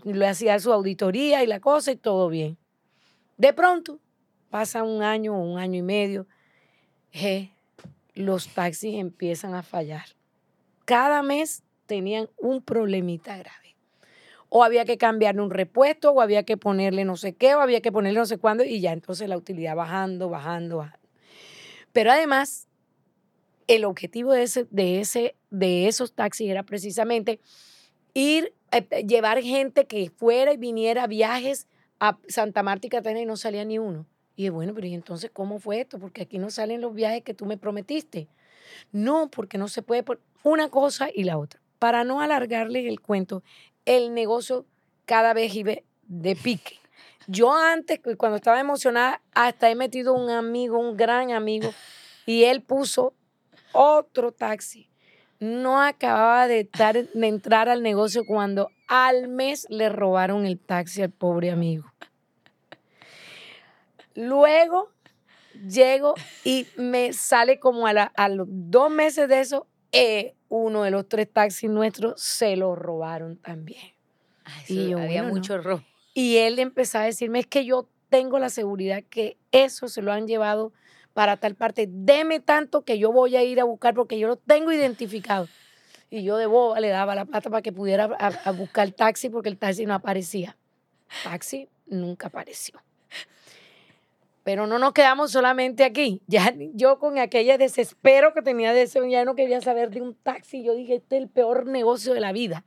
le 0.05 0.27
hacía 0.27 0.59
su 0.59 0.71
auditoría 0.71 1.43
y 1.43 1.47
la 1.47 1.61
cosa 1.61 1.93
y 1.93 1.97
todo 1.97 2.29
bien. 2.29 2.59
De 3.39 3.55
pronto, 3.55 4.01
pasa 4.51 4.83
un 4.83 5.03
año 5.03 5.35
o 5.35 5.41
un 5.41 5.59
año 5.59 5.79
y 5.79 5.83
medio, 5.83 6.27
los 8.15 8.49
taxis 8.49 8.99
empiezan 8.99 9.55
a 9.55 9.63
fallar. 9.63 10.07
Cada 10.85 11.23
mes 11.23 11.63
tenían 11.87 12.29
un 12.37 12.63
problemita 12.63 13.37
grave. 13.37 13.77
O 14.49 14.65
había 14.65 14.85
que 14.85 14.99
cambiarle 14.99 15.43
un 15.43 15.51
repuesto, 15.51 16.11
o 16.11 16.21
había 16.21 16.43
que 16.43 16.57
ponerle 16.57 17.05
no 17.05 17.17
sé 17.17 17.35
qué, 17.35 17.55
o 17.55 17.61
había 17.61 17.81
que 17.81 17.93
ponerle 17.93 18.19
no 18.19 18.27
sé 18.27 18.39
cuándo, 18.39 18.65
y 18.65 18.81
ya 18.81 18.93
entonces 18.93 19.29
la 19.29 19.37
utilidad 19.37 19.77
bajando, 19.77 20.29
bajando, 20.29 20.79
bajando. 20.79 21.09
Pero 21.93 22.11
además, 22.11 22.67
el 23.69 23.85
objetivo 23.85 24.33
de, 24.33 24.43
ese, 24.43 24.67
de, 24.71 25.01
ese, 25.01 25.37
de 25.51 25.87
esos 25.87 26.13
taxis 26.13 26.51
era 26.51 26.65
precisamente 26.65 27.41
ir, 28.15 28.53
eh, 28.73 29.05
llevar 29.07 29.41
gente 29.43 29.87
que 29.87 30.11
fuera 30.11 30.53
y 30.53 30.57
viniera 30.57 31.05
a 31.05 31.07
viajes 31.07 31.69
a 32.01 32.19
Santa 32.29 32.63
Marta 32.63 32.87
y 32.87 32.91
Cartagena 32.91 33.21
y 33.21 33.27
no 33.27 33.37
salía 33.37 33.65
ni 33.65 33.79
uno. 33.79 34.07
Y 34.41 34.45
dije, 34.45 34.51
bueno, 34.53 34.73
pero 34.75 34.87
¿y 34.87 34.95
entonces 34.95 35.31
cómo 35.31 35.59
fue 35.59 35.83
esto? 35.83 35.99
Porque 35.99 36.23
aquí 36.23 36.39
no 36.39 36.49
salen 36.49 36.81
los 36.81 36.95
viajes 36.95 37.23
que 37.23 37.35
tú 37.35 37.45
me 37.45 37.59
prometiste. 37.59 38.27
No, 38.91 39.29
porque 39.31 39.59
no 39.59 39.69
se 39.69 39.83
puede, 39.83 40.03
por 40.03 40.19
una 40.43 40.71
cosa 40.71 41.11
y 41.15 41.25
la 41.25 41.37
otra. 41.37 41.61
Para 41.79 42.05
no 42.05 42.23
alargarles 42.23 42.87
el 42.87 43.01
cuento, 43.03 43.43
el 43.85 44.15
negocio 44.15 44.65
cada 45.05 45.35
vez 45.35 45.55
iba 45.55 45.75
de 46.07 46.37
pique. 46.37 46.79
Yo 47.27 47.53
antes, 47.55 48.01
cu- 48.01 48.17
cuando 48.17 48.37
estaba 48.37 48.59
emocionada, 48.61 49.21
hasta 49.35 49.69
he 49.71 49.75
metido 49.75 50.15
un 50.15 50.31
amigo, 50.31 50.79
un 50.79 50.97
gran 50.97 51.33
amigo, 51.33 51.75
y 52.25 52.45
él 52.45 52.63
puso 52.63 53.13
otro 53.73 54.33
taxi. 54.33 54.89
No 55.39 55.83
acababa 55.83 56.49
de, 56.49 56.61
estar, 56.61 56.95
de 57.09 57.27
entrar 57.29 57.69
al 57.69 57.83
negocio 57.83 58.25
cuando 58.27 58.71
al 58.89 59.29
mes 59.29 59.67
le 59.69 59.91
robaron 59.91 60.47
el 60.47 60.59
taxi 60.59 61.03
al 61.03 61.11
pobre 61.11 61.51
amigo. 61.51 61.90
Luego 64.21 64.91
llego 65.69 66.15
y 66.45 66.67
me 66.77 67.13
sale 67.13 67.59
como 67.59 67.87
a, 67.87 67.93
la- 67.93 68.13
a 68.17 68.29
los 68.29 68.47
dos 68.51 68.91
meses 68.91 69.29
de 69.29 69.41
eso, 69.41 69.67
eh, 69.93 70.35
uno 70.49 70.83
de 70.83 70.91
los 70.91 71.09
tres 71.09 71.33
taxis 71.33 71.69
nuestros 71.71 72.21
se 72.21 72.57
lo 72.57 72.75
robaron 72.75 73.37
también. 73.37 73.95
Ay, 74.45 74.65
Y 74.69 74.91
yo, 74.91 74.99
había 75.01 75.23
bueno, 75.23 75.29
no. 75.29 75.35
mucho 75.35 75.59
rojo. 75.59 75.85
Y 76.15 76.39
él 76.39 76.59
empezó 76.59 76.99
a 76.99 77.03
decirme, 77.03 77.41
es 77.41 77.47
que 77.47 77.65
yo 77.65 77.89
tengo 78.09 78.39
la 78.39 78.49
seguridad 78.51 79.03
que 79.09 79.37
eso 79.53 79.89
se 79.89 80.03
lo 80.03 80.13
han 80.13 80.27
llevado 80.27 80.73
para 81.15 81.37
tal 81.37 81.55
parte. 81.55 81.87
Deme 81.89 82.41
tanto 82.41 82.85
que 82.85 82.99
yo 82.99 83.13
voy 83.13 83.37
a 83.37 83.43
ir 83.45 83.61
a 83.61 83.65
buscar 83.65 83.95
porque 83.95 84.19
yo 84.19 84.27
lo 84.29 84.37
tengo 84.37 84.73
identificado. 84.73 85.49
Y 86.11 86.25
yo 86.25 86.37
de 86.37 86.47
boba 86.47 86.81
le 86.81 86.89
daba 86.89 87.15
la 87.15 87.25
plata 87.25 87.51
para 87.51 87.63
que 87.63 87.73
pudiera 87.73 88.05
a, 88.19 88.27
a 88.45 88.51
buscar 88.53 88.91
taxi 88.91 89.29
porque 89.29 89.49
el 89.49 89.59
taxi 89.59 89.87
no 89.87 89.95
aparecía. 89.95 90.57
Taxi 91.23 91.69
nunca 91.87 92.27
apareció. 92.27 92.81
Pero 94.43 94.67
no 94.67 94.79
nos 94.79 94.93
quedamos 94.93 95.33
solamente 95.33 95.85
aquí. 95.85 96.23
Ya 96.27 96.55
yo 96.75 96.99
con 96.99 97.19
aquella 97.19 97.59
desespero 97.59 98.33
que 98.33 98.43
tenía 98.43 98.73
de 98.73 98.83
ese, 98.83 99.01
ya 99.11 99.25
no 99.25 99.35
quería 99.35 99.61
saber 99.61 99.91
de 99.91 100.01
un 100.01 100.15
taxi. 100.15 100.63
Yo 100.63 100.75
dije, 100.75 100.97
este 100.97 101.17
es 101.17 101.23
el 101.23 101.29
peor 101.29 101.67
negocio 101.67 102.15
de 102.15 102.21
la 102.21 102.33
vida. 102.33 102.65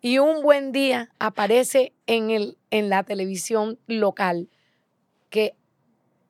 Y 0.00 0.18
un 0.18 0.42
buen 0.42 0.72
día 0.72 1.10
aparece 1.18 1.92
en, 2.06 2.30
el, 2.30 2.58
en 2.70 2.88
la 2.88 3.02
televisión 3.02 3.78
local 3.86 4.48
que 5.30 5.54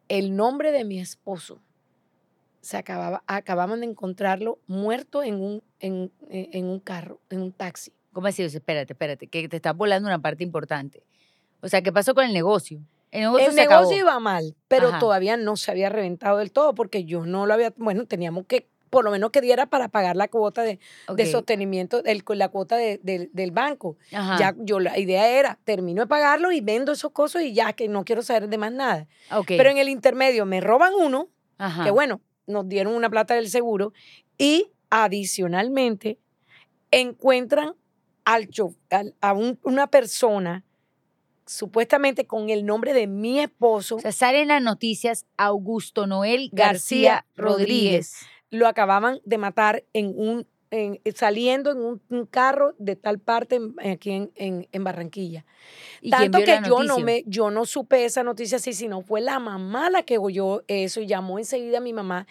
el 0.08 0.34
nombre 0.34 0.72
de 0.72 0.84
mi 0.84 0.98
esposo 0.98 1.60
se 2.60 2.76
acababa, 2.76 3.22
acababan 3.26 3.80
de 3.80 3.86
encontrarlo 3.86 4.58
muerto 4.66 5.22
en 5.22 5.40
un, 5.40 5.62
en, 5.78 6.10
en 6.30 6.66
un 6.66 6.80
carro, 6.80 7.20
en 7.30 7.42
un 7.42 7.52
taxi. 7.52 7.92
¿Cómo 8.12 8.26
así? 8.26 8.42
Espérate, 8.42 8.94
espérate, 8.94 9.26
que 9.26 9.48
te 9.48 9.56
estás 9.56 9.76
volando 9.76 10.08
una 10.08 10.18
parte 10.18 10.42
importante. 10.42 11.02
O 11.60 11.68
sea, 11.68 11.82
¿qué 11.82 11.92
pasó 11.92 12.14
con 12.14 12.24
el 12.24 12.32
negocio? 12.32 12.80
El 13.16 13.54
negocio, 13.54 13.96
iba 13.96 14.18
mal, 14.20 14.54
pero 14.68 14.98
todavía 14.98 15.36
no 15.36 15.56
se 15.56 15.70
había 15.70 15.88
reventado 15.88 16.38
del 16.38 16.52
todo 16.52 16.74
porque 16.74 17.04
yo 17.04 17.24
no 17.24 17.46
lo 17.46 17.54
había, 17.54 17.72
bueno, 17.76 18.06
teníamos 18.06 18.46
que 18.46 18.68
por 18.90 19.04
lo 19.04 19.10
menos 19.10 19.30
que 19.30 19.40
diera 19.40 19.66
para 19.66 19.88
pagar 19.88 20.16
la 20.16 20.28
cuota 20.28 20.62
de, 20.62 20.78
de 21.14 21.26
sostenimiento, 21.30 22.02
el, 22.04 22.22
la 22.28 22.48
cuota 22.48 22.76
de, 22.76 23.00
del 23.02 23.50
banco. 23.50 23.96
Ya 24.10 24.54
yo 24.58 24.80
la 24.80 24.98
idea 24.98 25.28
era, 25.28 25.58
termino 25.64 26.02
de 26.02 26.06
pagarlo 26.06 26.52
y 26.52 26.60
vendo 26.60 26.92
esos 26.92 27.10
cosas 27.10 27.42
y 27.42 27.52
ya 27.52 27.72
que 27.72 27.88
no 27.88 28.04
quiero 28.04 28.22
saber 28.22 28.48
de 28.48 28.58
más 28.58 28.72
nada. 28.72 29.06
Pero 29.46 29.70
en 29.70 29.78
el 29.78 29.88
intermedio 29.88 30.46
me 30.46 30.60
roban 30.60 30.92
uno, 30.94 31.28
que 31.84 31.90
bueno, 31.90 32.20
nos 32.46 32.68
dieron 32.68 32.94
una 32.94 33.10
plata 33.10 33.34
del 33.34 33.48
seguro 33.48 33.92
y 34.38 34.70
adicionalmente 34.88 36.18
encuentran 36.90 37.74
al, 38.24 38.48
a 39.20 39.32
una 39.32 39.86
persona 39.88 40.64
supuestamente 41.46 42.26
con 42.26 42.50
el 42.50 42.66
nombre 42.66 42.92
de 42.92 43.06
mi 43.06 43.40
esposo. 43.40 43.96
O 43.96 44.00
sea, 44.00 44.12
sale 44.12 44.42
en 44.42 44.48
las 44.48 44.62
noticias 44.62 45.26
Augusto 45.36 46.06
Noel 46.06 46.50
García, 46.52 47.26
Rodríguez. 47.36 48.16
Lo 48.50 48.66
acababan 48.68 49.20
de 49.24 49.38
matar 49.38 49.84
en 49.92 50.12
un 50.16 50.46
eh, 50.72 51.00
saliendo 51.14 51.70
en 51.70 52.00
un, 52.08 52.26
carro 52.26 52.74
de 52.78 52.96
tal 52.96 53.20
parte 53.20 53.60
aquí 53.78 54.10
en, 54.34 54.68
en, 54.70 54.84
Barranquilla. 54.84 55.44
Tanto 56.10 56.38
que 56.38 56.60
yo 56.66 56.82
no, 56.82 56.98
me, 56.98 57.22
yo 57.26 57.50
no 57.50 57.66
supe 57.66 58.04
esa 58.04 58.24
noticia 58.24 58.56
así, 58.56 58.72
sino 58.72 59.00
fue 59.00 59.20
la 59.20 59.38
mamá 59.38 59.90
la 59.90 60.02
que 60.02 60.18
oyó 60.18 60.64
eso 60.66 61.00
y 61.00 61.06
llamó 61.06 61.38
enseguida 61.38 61.78
a 61.78 61.80
mi 61.80 61.92
mamá, 61.92 62.26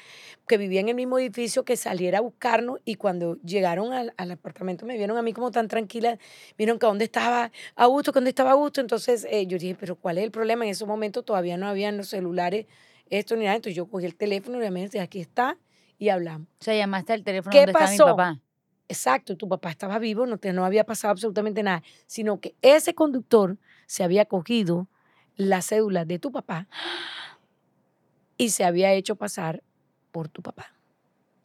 que 0.47 0.57
vivía 0.57 0.81
en 0.81 0.89
el 0.89 0.95
mismo 0.95 1.17
edificio, 1.17 1.63
que 1.63 1.77
saliera 1.77 2.17
a 2.17 2.21
buscarnos 2.21 2.79
y 2.83 2.95
cuando 2.95 3.37
llegaron 3.41 3.93
al, 3.93 4.13
apartamento 4.31 4.85
me 4.85 4.97
vieron 4.97 5.17
a 5.17 5.21
mí 5.21 5.31
como 5.31 5.51
tan 5.51 5.67
tranquila, 5.67 6.17
vieron 6.57 6.77
que 6.77 6.85
dónde 6.85 7.05
estaba 7.05 7.51
Augusto, 7.75 8.11
que 8.11 8.17
dónde 8.17 8.29
estaba 8.29 8.51
Augusto, 8.51 8.81
entonces 8.81 9.25
eh, 9.29 9.47
yo 9.47 9.57
dije, 9.57 9.75
pero 9.79 9.95
¿cuál 9.95 10.17
es 10.17 10.25
el 10.25 10.31
problema? 10.31 10.65
En 10.65 10.71
ese 10.71 10.85
momento 10.85 11.23
todavía 11.23 11.57
no 11.57 11.67
habían 11.67 11.97
los 11.97 12.09
celulares, 12.09 12.65
esto 13.09 13.35
ni 13.35 13.45
nada, 13.45 13.55
entonces 13.55 13.75
yo 13.75 13.87
cogí 13.87 14.05
el 14.05 14.15
teléfono 14.15 14.63
y 14.63 14.71
me 14.71 14.81
dije, 14.81 14.99
aquí 14.99 15.21
está, 15.21 15.57
y 15.97 16.09
hablamos. 16.09 16.47
O 16.59 16.63
sea, 16.63 16.75
llamaste 16.75 17.13
al 17.13 17.23
teléfono 17.23 17.51
¿Qué 17.51 17.59
donde 17.59 17.73
pasó? 17.73 18.05
mi 18.05 18.11
papá. 18.11 18.39
Exacto, 18.87 19.35
tu 19.35 19.47
papá 19.49 19.71
estaba 19.71 19.97
vivo, 19.97 20.25
no, 20.27 20.37
te, 20.37 20.53
no 20.53 20.63
había 20.63 20.83
pasado 20.83 21.11
absolutamente 21.11 21.63
nada, 21.63 21.81
sino 22.05 22.39
que 22.39 22.55
ese 22.61 22.93
conductor 22.93 23.57
se 23.87 24.03
había 24.03 24.25
cogido 24.25 24.87
la 25.35 25.61
cédula 25.61 26.05
de 26.05 26.19
tu 26.19 26.31
papá 26.31 26.67
y 28.37 28.49
se 28.49 28.63
había 28.63 28.93
hecho 28.93 29.15
pasar 29.15 29.63
por 30.11 30.29
tu 30.29 30.41
papá. 30.41 30.73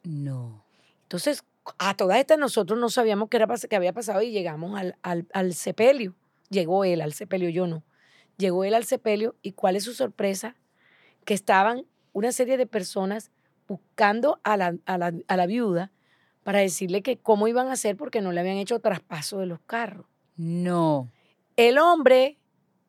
No. 0.03 0.65
Entonces, 1.03 1.43
a 1.77 1.95
todas 1.95 2.19
estas 2.19 2.37
nosotros 2.37 2.79
no 2.79 2.89
sabíamos 2.89 3.29
qué, 3.29 3.37
era, 3.37 3.47
qué 3.69 3.75
había 3.75 3.93
pasado 3.93 4.21
y 4.21 4.31
llegamos 4.31 4.79
al, 4.79 4.95
al, 5.01 5.27
al 5.33 5.53
sepelio. 5.53 6.15
Llegó 6.49 6.83
él 6.83 7.01
al 7.01 7.13
sepelio, 7.13 7.49
yo 7.49 7.67
no. 7.67 7.83
Llegó 8.37 8.63
él 8.63 8.73
al 8.73 8.85
sepelio 8.85 9.35
y 9.41 9.53
cuál 9.53 9.75
es 9.75 9.83
su 9.83 9.93
sorpresa? 9.93 10.55
Que 11.25 11.33
estaban 11.33 11.85
una 12.13 12.31
serie 12.31 12.57
de 12.57 12.65
personas 12.65 13.31
buscando 13.71 14.39
a 14.43 14.57
la, 14.57 14.75
a 14.85 14.97
la, 14.97 15.13
a 15.27 15.37
la 15.37 15.45
viuda 15.45 15.91
para 16.43 16.59
decirle 16.59 17.01
que 17.01 17.17
cómo 17.17 17.47
iban 17.47 17.67
a 17.67 17.73
hacer 17.73 17.95
porque 17.95 18.21
no 18.21 18.31
le 18.31 18.39
habían 18.39 18.57
hecho 18.57 18.79
traspaso 18.79 19.39
de 19.39 19.45
los 19.45 19.59
carros. 19.61 20.05
No. 20.35 21.09
El 21.55 21.77
hombre, 21.77 22.37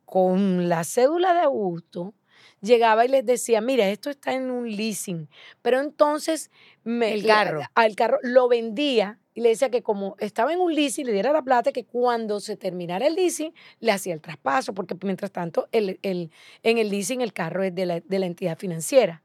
con 0.04 0.68
la 0.68 0.84
cédula 0.84 1.34
de 1.34 1.40
Augusto, 1.40 2.14
llegaba 2.60 3.04
y 3.04 3.08
les 3.08 3.26
decía, 3.26 3.60
mira, 3.60 3.88
esto 3.88 4.08
está 4.10 4.32
en 4.32 4.50
un 4.50 4.68
leasing. 4.70 5.28
Pero 5.60 5.80
entonces 5.80 6.50
me, 6.84 7.12
el 7.12 7.26
carro. 7.26 7.62
al 7.74 7.94
carro 7.94 8.18
lo 8.22 8.48
vendía 8.48 9.18
y 9.34 9.40
le 9.40 9.50
decía 9.50 9.70
que 9.70 9.82
como 9.82 10.16
estaba 10.18 10.52
en 10.52 10.60
un 10.60 10.74
leasing, 10.74 11.06
le 11.06 11.12
diera 11.12 11.32
la 11.32 11.42
plata, 11.42 11.72
que 11.72 11.84
cuando 11.84 12.40
se 12.40 12.56
terminara 12.56 13.06
el 13.06 13.14
leasing, 13.14 13.52
le 13.80 13.92
hacía 13.92 14.14
el 14.14 14.20
traspaso, 14.20 14.74
porque 14.74 14.94
mientras 15.02 15.30
tanto 15.32 15.68
el, 15.72 15.98
el, 16.02 16.30
en 16.62 16.78
el 16.78 16.90
leasing 16.90 17.20
el 17.20 17.32
carro 17.32 17.62
es 17.62 17.74
de 17.74 17.86
la, 17.86 18.00
de 18.00 18.18
la 18.18 18.26
entidad 18.26 18.58
financiera. 18.58 19.22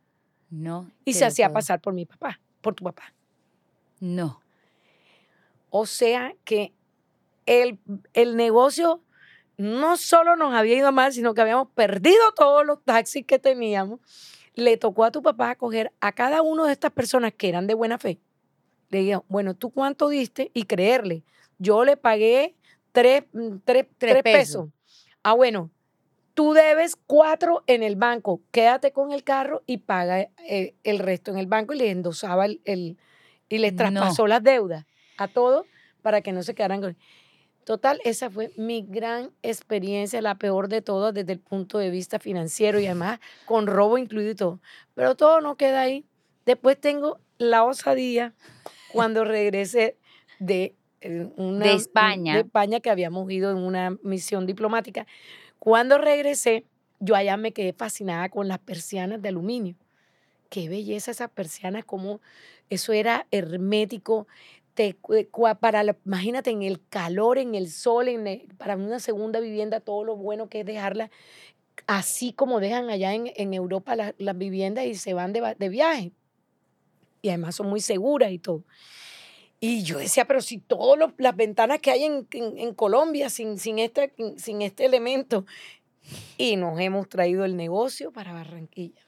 No. 0.49 0.89
Y 1.05 1.13
se 1.13 1.25
hacía 1.25 1.51
pasar 1.51 1.81
por 1.81 1.93
mi 1.93 2.05
papá, 2.05 2.39
por 2.61 2.73
tu 2.73 2.83
papá. 2.83 3.13
No. 3.99 4.41
O 5.69 5.85
sea 5.85 6.33
que 6.45 6.73
el, 7.45 7.79
el 8.13 8.35
negocio 8.35 9.01
no 9.57 9.97
solo 9.97 10.35
nos 10.35 10.53
había 10.53 10.77
ido 10.77 10.91
mal, 10.91 11.11
sino 11.13 11.33
que 11.33 11.41
habíamos 11.41 11.69
perdido 11.69 12.31
todos 12.35 12.65
los 12.65 12.83
taxis 12.83 13.25
que 13.25 13.39
teníamos. 13.39 13.99
Le 14.53 14.77
tocó 14.77 15.03
a 15.03 15.11
tu 15.11 15.21
papá 15.21 15.55
coger 15.55 15.91
a 15.99 16.11
cada 16.13 16.41
uno 16.41 16.65
de 16.65 16.73
estas 16.73 16.91
personas 16.91 17.33
que 17.33 17.49
eran 17.49 17.67
de 17.67 17.73
buena 17.73 17.97
fe. 17.97 18.19
Le 18.89 18.99
dijo, 18.99 19.25
bueno, 19.27 19.55
¿tú 19.55 19.71
cuánto 19.71 20.09
diste? 20.09 20.51
Y 20.53 20.63
creerle. 20.63 21.23
Yo 21.59 21.83
le 21.83 21.97
pagué 21.97 22.55
tres, 22.91 23.23
mm, 23.33 23.57
pesos. 24.23 24.69
Ah, 25.23 25.33
bueno, 25.33 25.71
tú 26.37 26.53
debes 26.53 26.95
cuatro 26.95 27.63
en 27.65 27.81
el 27.81 27.95
banco. 27.95 28.41
Quédate 28.51 28.91
con 28.91 29.11
el 29.11 29.23
carro 29.23 29.63
y 29.65 29.77
paga 29.77 30.29
eh, 30.47 30.75
el 30.83 30.99
resto 30.99 31.31
en 31.31 31.39
el 31.39 31.47
banco. 31.47 31.73
Y 31.73 31.79
le 31.79 31.89
endosaba 31.89 32.45
el, 32.45 32.97
y 33.49 33.57
les 33.57 33.75
traspasó 33.75 34.27
las 34.27 34.43
deudas 34.43 34.85
a 35.17 35.27
todos 35.27 35.65
para 36.03 36.21
que 36.21 36.31
no 36.31 36.43
se 36.43 36.53
quedaran 36.53 36.79
con... 36.79 36.95
Total, 37.63 37.99
esa 38.03 38.29
fue 38.29 38.51
mi 38.55 38.85
gran 38.87 39.31
experiencia, 39.41 40.21
la 40.21 40.35
peor 40.35 40.67
de 40.67 40.83
todas 40.83 41.11
desde 41.11 41.33
el 41.33 41.39
punto 41.39 41.79
de 41.79 41.89
vista 41.89 42.19
financiero 42.19 42.79
y 42.79 42.85
además 42.85 43.19
con 43.45 43.65
robo 43.65 43.97
incluido 43.97 44.29
y 44.29 44.35
todo. 44.35 44.59
Pero 44.93 45.15
todo 45.15 45.41
no 45.41 45.57
queda 45.57 45.81
ahí. 45.81 46.05
Después 46.45 46.79
tengo 46.79 47.19
la 47.39 47.63
osadía 47.63 48.35
cuando 48.93 49.23
regresé 49.23 49.97
de, 50.37 50.75
eh, 51.01 51.29
una, 51.35 51.65
de 51.65 51.73
España. 51.73 52.35
De 52.35 52.41
España 52.41 52.79
que 52.79 52.91
habíamos 52.91 53.29
ido 53.31 53.49
en 53.49 53.57
una 53.57 53.97
misión 54.03 54.45
diplomática. 54.45 55.07
Cuando 55.67 55.97
regresé, 55.97 56.63
yo 57.01 57.13
allá 57.13 57.35
me 57.35 57.51
quedé 57.51 57.73
fascinada 57.73 58.29
con 58.29 58.47
las 58.47 58.57
persianas 58.57 59.21
de 59.21 59.27
aluminio. 59.27 59.75
Qué 60.49 60.69
belleza 60.69 61.11
esas 61.11 61.29
persianas, 61.29 61.83
como 61.83 62.21
eso 62.69 62.93
era 62.93 63.27
hermético. 63.31 64.27
Te, 64.75 64.95
para 65.59 65.83
imagínate 66.05 66.51
en 66.51 66.63
el 66.63 66.79
calor, 66.87 67.37
en 67.37 67.53
el 67.53 67.69
sol, 67.69 68.07
en 68.07 68.47
para 68.57 68.77
una 68.77 69.01
segunda 69.01 69.41
vivienda, 69.41 69.81
todo 69.81 70.05
lo 70.05 70.15
bueno 70.15 70.47
que 70.47 70.61
es 70.61 70.65
dejarla 70.65 71.11
así 71.85 72.31
como 72.31 72.61
dejan 72.61 72.89
allá 72.89 73.13
en, 73.13 73.53
Europa 73.53 73.97
las 73.97 74.37
viviendas 74.37 74.85
y 74.85 74.95
se 74.95 75.13
van 75.13 75.33
de, 75.33 75.53
de 75.59 75.67
viaje. 75.67 76.13
Y 77.21 77.27
además 77.27 77.55
son 77.55 77.67
muy 77.67 77.81
seguras 77.81 78.31
y 78.31 78.39
todo. 78.39 78.63
Y 79.59 79.83
yo 79.83 79.97
decía, 79.97 80.25
pero 80.25 80.41
si 80.41 80.59
todas 80.59 81.11
las 81.17 81.35
ventanas 81.35 81.79
que 81.79 81.91
hay 81.91 82.03
en, 82.03 82.27
en, 82.31 82.73
Colombia 82.75 83.29
sin, 83.29 83.57
sin, 83.57 83.79
este, 83.79 84.13
sin 84.37 84.61
este 84.61 84.85
elemento, 84.85 85.45
y 86.37 86.55
nos 86.55 86.79
hemos 86.79 87.09
traído 87.09 87.45
el 87.45 87.55
negocio 87.57 88.11
para 88.11 88.33
Barranquilla. 88.33 89.01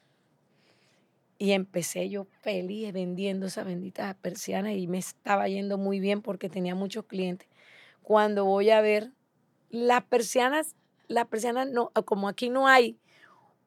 Y 1.38 1.52
empecé 1.52 2.10
yo 2.10 2.26
feliz 2.42 2.92
vendiendo 2.92 3.46
esas 3.46 3.66
benditas 3.66 4.14
persianas 4.16 4.74
y 4.74 4.88
me 4.88 4.98
estaba 4.98 5.48
yendo 5.48 5.78
muy 5.78 6.00
bien 6.00 6.22
porque 6.22 6.50
tenía 6.50 6.76
muchos 6.76 7.06
clientes. 7.06 7.48
Cuando 8.02 8.44
voy 8.44 8.72
a 8.72 8.82
ver 8.82 9.12
las 9.70 10.04
persianas, 10.04 10.76
las 11.08 11.28
persianas 11.28 11.70
no, 11.70 11.92
como 12.06 12.28
aquí 12.28 12.50
no 12.50 12.68
hay, 12.68 12.98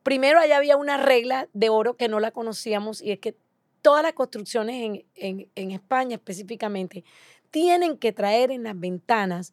primero 0.02 0.38
allá 0.38 0.58
había 0.58 0.76
una 0.76 0.98
regla 0.98 1.48
de 1.54 1.70
oro 1.70 1.96
que 1.96 2.08
no 2.08 2.20
la 2.20 2.30
conocíamos 2.30 3.00
y 3.00 3.12
es 3.12 3.20
que 3.20 3.36
todas 3.82 4.02
las 4.02 4.14
construcciones 4.14 4.82
en, 4.82 5.04
en, 5.14 5.48
en 5.54 5.70
España 5.72 6.14
específicamente 6.14 7.04
tienen 7.50 7.98
que 7.98 8.12
traer 8.12 8.50
en 8.50 8.62
las 8.62 8.78
ventanas 8.78 9.52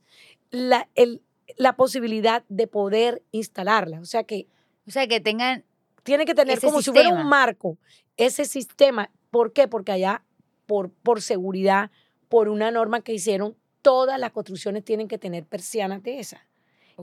la, 0.51 0.87
el, 0.95 1.21
la 1.57 1.75
posibilidad 1.75 2.43
de 2.47 2.67
poder 2.67 3.21
instalarla. 3.31 3.99
O 3.99 4.05
sea 4.05 4.23
que... 4.23 4.47
O 4.87 4.91
sea, 4.91 5.05
que 5.05 5.19
tengan 5.19 5.65
tiene 6.03 6.25
que 6.25 6.33
tener 6.33 6.59
como 6.59 6.81
si 6.81 6.91
fuera 6.91 7.09
un 7.09 7.27
marco 7.27 7.77
ese 8.17 8.45
sistema. 8.45 9.11
¿Por 9.29 9.53
qué? 9.53 9.67
Porque 9.67 9.91
allá, 9.91 10.23
por, 10.65 10.89
por 10.89 11.21
seguridad, 11.21 11.91
por 12.29 12.49
una 12.49 12.71
norma 12.71 13.01
que 13.01 13.13
hicieron, 13.13 13.55
todas 13.83 14.19
las 14.19 14.31
construcciones 14.31 14.83
tienen 14.83 15.07
que 15.07 15.19
tener 15.19 15.45
persianas 15.45 16.01
de 16.01 16.19
esas. 16.19 16.41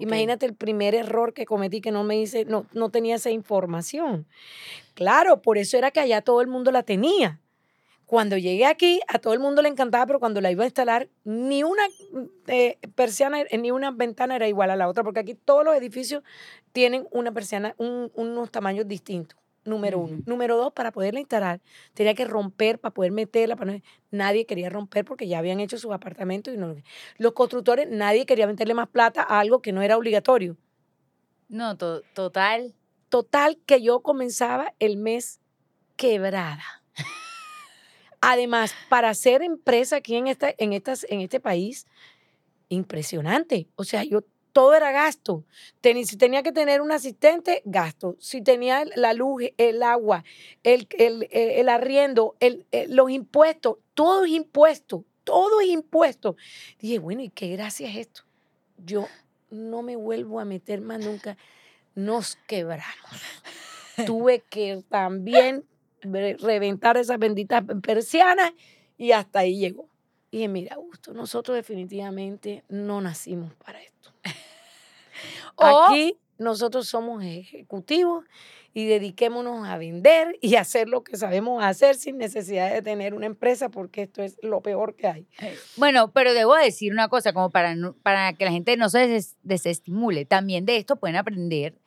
Imagínate 0.01 0.47
el 0.47 0.55
primer 0.55 0.95
error 0.95 1.33
que 1.35 1.47
cometí 1.47 1.81
que 1.81 1.91
no 1.91 2.05
me 2.05 2.19
hice, 2.19 2.45
no, 2.45 2.67
no 2.73 2.91
tenía 2.91 3.17
esa 3.17 3.31
información. 3.31 4.27
Claro, 4.95 5.43
por 5.43 5.59
eso 5.59 5.77
era 5.77 5.91
que 5.91 6.01
allá 6.01 6.23
todo 6.23 6.41
el 6.41 6.47
mundo 6.49 6.71
la 6.71 6.83
tenía. 6.83 7.41
Cuando 8.07 8.37
llegué 8.37 8.67
aquí, 8.67 9.01
a 9.09 9.19
todo 9.19 9.33
el 9.35 9.41
mundo 9.41 9.63
le 9.63 9.69
encantaba, 9.69 10.07
pero 10.07 10.21
cuando 10.21 10.41
la 10.41 10.51
iba 10.53 10.63
a 10.63 10.67
instalar, 10.67 11.09
ni 11.25 11.65
una 11.65 11.83
eh, 12.47 12.79
persiana, 12.95 13.41
eh, 13.43 13.59
ni 13.59 13.73
una 13.73 13.91
ventana 13.91 14.37
era 14.37 14.47
igual 14.47 14.71
a 14.71 14.77
la 14.77 14.89
otra, 14.89 15.03
porque 15.03 15.21
aquí 15.21 15.35
todos 15.35 15.65
los 15.65 15.75
edificios 15.77 16.23
tienen 16.73 17.09
una 17.11 17.33
persiana, 17.33 17.75
un- 17.79 18.13
unos 18.15 18.51
tamaños 18.53 18.87
distintos. 18.87 19.37
Número 19.67 19.99
uno. 19.99 20.23
Número 20.27 20.57
dos, 20.57 20.73
para 20.73 20.93
poderla 20.93 21.21
instalar, 21.21 21.61
tenía 21.93 22.15
que 22.15 22.25
romper 22.25 22.79
para 22.79 22.95
poder 22.95 23.13
meterla. 23.13 23.57
Para 23.57 23.73
no- 23.75 23.81
nadie 24.11 24.47
quería 24.47 24.71
romper 24.71 25.05
porque 25.05 25.29
ya 25.29 25.39
habían 25.39 25.61
hecho 25.61 25.77
sus 25.77 25.93
apartamentos. 25.93 26.55
y 26.55 26.57
no, 26.57 26.75
Los 27.19 27.33
constructores, 27.33 27.89
nadie 27.91 28.25
quería 28.27 28.47
meterle 28.47 28.75
más 28.75 28.89
plata 28.89 29.23
a 29.23 29.41
algo 29.41 29.61
que 29.61 29.73
no 29.73 29.83
era 29.83 29.97
obligatorio. 29.99 30.57
No, 31.49 31.77
to- 31.77 32.03
total. 32.15 32.75
Total 33.09 33.59
que 33.67 33.83
yo 33.83 34.01
comenzaba 34.01 34.73
el 34.79 34.97
mes 34.97 35.41
quebrada. 35.97 36.63
Además, 38.21 38.75
para 38.89 39.13
ser 39.15 39.43
empresa 39.43 39.97
aquí 39.97 40.17
en, 40.17 40.27
esta, 40.27 40.53
en, 40.59 40.73
estas, 40.73 41.07
en 41.09 41.21
este 41.21 41.39
país, 41.39 41.87
impresionante. 42.69 43.69
O 43.77 43.85
sea, 43.85 44.03
yo 44.05 44.21
todo 44.57 44.75
era 44.75 44.91
gasto. 44.91 45.45
Si 45.83 46.17
tenía 46.17 46.43
que 46.43 46.51
tener 46.51 46.81
un 46.81 46.91
asistente, 46.91 47.61
gasto. 47.67 48.17
Si 48.19 48.41
tenía 48.41 48.87
la 48.95 49.13
luz, 49.13 49.43
el 49.59 49.83
agua, 49.83 50.25
el, 50.63 50.89
arriendo, 51.69 52.37
los 52.89 53.11
impuestos, 53.11 53.77
todo 53.93 54.25
es 54.25 54.31
impuesto. 54.31 55.05
Todo 55.25 55.61
es 55.61 55.67
impuesto. 55.67 56.37
Dije, 56.79 56.99
bueno, 57.01 57.21
¿y 57.21 57.29
qué 57.29 57.49
gracia 57.49 57.87
es 57.91 57.97
esto? 57.97 58.23
Yo 58.79 59.07
no 59.51 59.83
me 59.83 59.95
vuelvo 59.95 60.41
a 60.41 60.47
meter 60.47 60.81
más 60.81 61.01
nunca. 61.05 61.37
Nos 61.95 62.37
quebramos. 62.47 63.11
Tuve 64.07 64.41
que 64.41 64.83
también 64.89 65.65
re- 66.01 66.39
reventar 66.41 66.97
esas 66.97 67.19
benditas 67.19 67.63
persianas 67.83 68.53
y 68.97 69.13
hasta 69.13 69.41
ahí 69.41 69.59
llegó. 69.59 69.87
Y 70.31 70.39
dije, 70.39 70.49
mira, 70.49 70.77
Augusto, 70.77 71.13
nosotros 71.13 71.55
definitivamente 71.57 72.65
no 72.71 73.03
nacimos 73.03 73.53
para 73.55 73.83
esto. 73.83 73.96
O- 75.57 75.85
Aquí 75.87 76.19
nosotros 76.39 76.87
somos 76.89 77.25
ejecutivos 77.25 78.25
y 78.75 78.85
dediquémonos 78.87 79.67
a 79.67 79.79
vender 79.79 80.37
y 80.43 80.55
hacer 80.57 80.89
lo 80.89 81.03
que 81.03 81.17
sabemos 81.17 81.65
hacer 81.65 81.95
sin 81.97 82.19
necesidad 82.19 82.71
de 82.73 82.83
tener 82.83 83.15
una 83.15 83.25
empresa 83.27 83.71
porque 83.71 84.03
esto 84.03 84.23
es 84.23 84.37
lo 84.43 84.61
peor 84.61 84.95
que 84.97 85.07
hay. 85.07 85.27
Bueno, 85.77 86.13
pero 86.13 86.35
debo 86.35 86.55
decir 86.55 86.93
una 86.93 87.09
cosa, 87.09 87.33
como 87.33 87.49
para, 87.51 87.75
para 88.03 88.35
que 88.35 88.45
la 88.45 88.51
gente 88.51 88.77
no 88.77 88.91
se 88.91 89.07
des- 89.09 89.37
desestimule. 89.43 90.27
También 90.27 90.67
de 90.67 90.77
esto 90.77 90.97
pueden 90.97 91.17
aprender. 91.17 91.79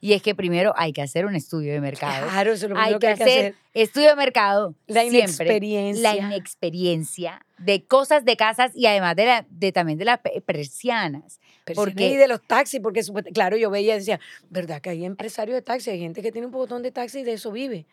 Y 0.00 0.12
es 0.12 0.22
que 0.22 0.34
primero 0.34 0.72
hay 0.76 0.92
que 0.92 1.02
hacer 1.02 1.26
un 1.26 1.34
estudio 1.34 1.72
de 1.72 1.80
mercado. 1.80 2.28
Claro, 2.28 2.52
eso 2.52 2.66
es 2.66 2.70
lo 2.70 2.76
hay 2.78 2.94
primero 2.94 3.00
que, 3.00 3.06
que 3.06 3.12
hay 3.12 3.16
que 3.16 3.22
hacer 3.24 3.44
hacer. 3.46 3.54
estudio 3.74 4.08
de 4.10 4.16
mercado. 4.16 4.74
La 4.86 5.00
siempre. 5.00 5.18
inexperiencia. 5.18 6.14
La 6.14 6.26
inexperiencia 6.28 7.45
de 7.58 7.84
cosas 7.86 8.24
de 8.24 8.36
casas 8.36 8.72
y 8.74 8.86
además 8.86 9.16
de, 9.16 9.24
la, 9.26 9.46
de 9.48 9.72
también 9.72 9.98
de 9.98 10.04
las 10.04 10.18
pe- 10.20 10.40
persianas. 10.42 11.40
Persianas 11.64 11.92
porque- 11.94 12.08
y 12.10 12.16
de 12.16 12.28
los 12.28 12.42
taxis, 12.46 12.80
porque 12.80 13.02
claro, 13.32 13.56
yo 13.56 13.70
veía 13.70 13.94
y 13.94 13.98
decía, 13.98 14.20
¿verdad 14.50 14.80
que 14.80 14.90
hay 14.90 15.04
empresarios 15.04 15.54
de 15.54 15.62
taxis? 15.62 15.88
Hay 15.88 16.00
gente 16.00 16.22
que 16.22 16.32
tiene 16.32 16.46
un 16.46 16.52
botón 16.52 16.82
de 16.82 16.92
taxi 16.92 17.20
y 17.20 17.24
de 17.24 17.32
eso 17.34 17.50
vive. 17.52 17.86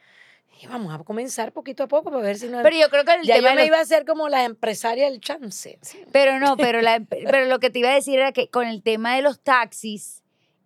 Y 0.62 0.68
vamos 0.68 0.94
a 0.94 1.04
comenzar 1.04 1.52
poquito 1.52 1.84
a 1.84 1.88
poco 1.88 2.12
para 2.12 2.22
ver 2.22 2.38
si 2.38 2.48
no... 2.48 2.62
Pero 2.62 2.78
yo 2.78 2.88
creo 2.90 3.04
que 3.06 3.14
el 3.16 3.24
ya 3.24 3.36
tema 3.36 3.50
yo 3.50 3.56
me 3.56 3.62
los- 3.62 3.68
iba 3.68 3.78
a 3.80 3.82
hacer 3.82 4.06
como 4.06 4.30
la 4.30 4.44
empresaria 4.44 5.10
del 5.10 5.20
chance. 5.20 5.80
Pero 6.12 6.40
no, 6.40 6.58
pero, 6.58 6.82
la, 6.82 7.00
pero 7.10 7.46
lo 7.46 7.60
que 7.60 7.70
te 7.72 7.80
iba 7.80 7.90
a 7.90 7.96
decir 7.96 8.20
era 8.20 8.32
que 8.34 8.50
con 8.50 8.68
el 8.68 8.84
tema 8.84 9.16
de 9.16 9.24
los 9.24 9.40
taxis, 9.42 10.22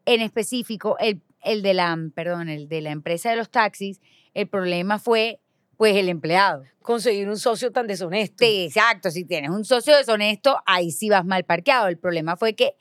en 0.05 0.21
específico, 0.21 0.97
el, 0.99 1.21
el 1.41 1.61
de 1.61 1.73
la, 1.73 1.97
perdón, 2.13 2.49
el 2.49 2.67
de 2.67 2.81
la 2.81 2.89
empresa 2.91 3.29
de 3.29 3.37
los 3.37 3.49
taxis, 3.49 4.01
el 4.33 4.47
problema 4.47 4.99
fue, 4.99 5.39
pues, 5.77 5.95
el 5.95 6.09
empleado. 6.09 6.63
Conseguir 6.81 7.29
un 7.29 7.37
socio 7.37 7.71
tan 7.71 7.87
deshonesto. 7.87 8.43
Sí, 8.43 8.65
exacto, 8.65 9.11
si 9.11 9.25
tienes 9.25 9.49
un 9.51 9.65
socio 9.65 9.95
deshonesto, 9.95 10.57
ahí 10.65 10.91
sí 10.91 11.09
vas 11.09 11.25
mal 11.25 11.43
parqueado. 11.43 11.87
El 11.87 11.97
problema 11.97 12.35
fue 12.37 12.53
que 12.55 12.75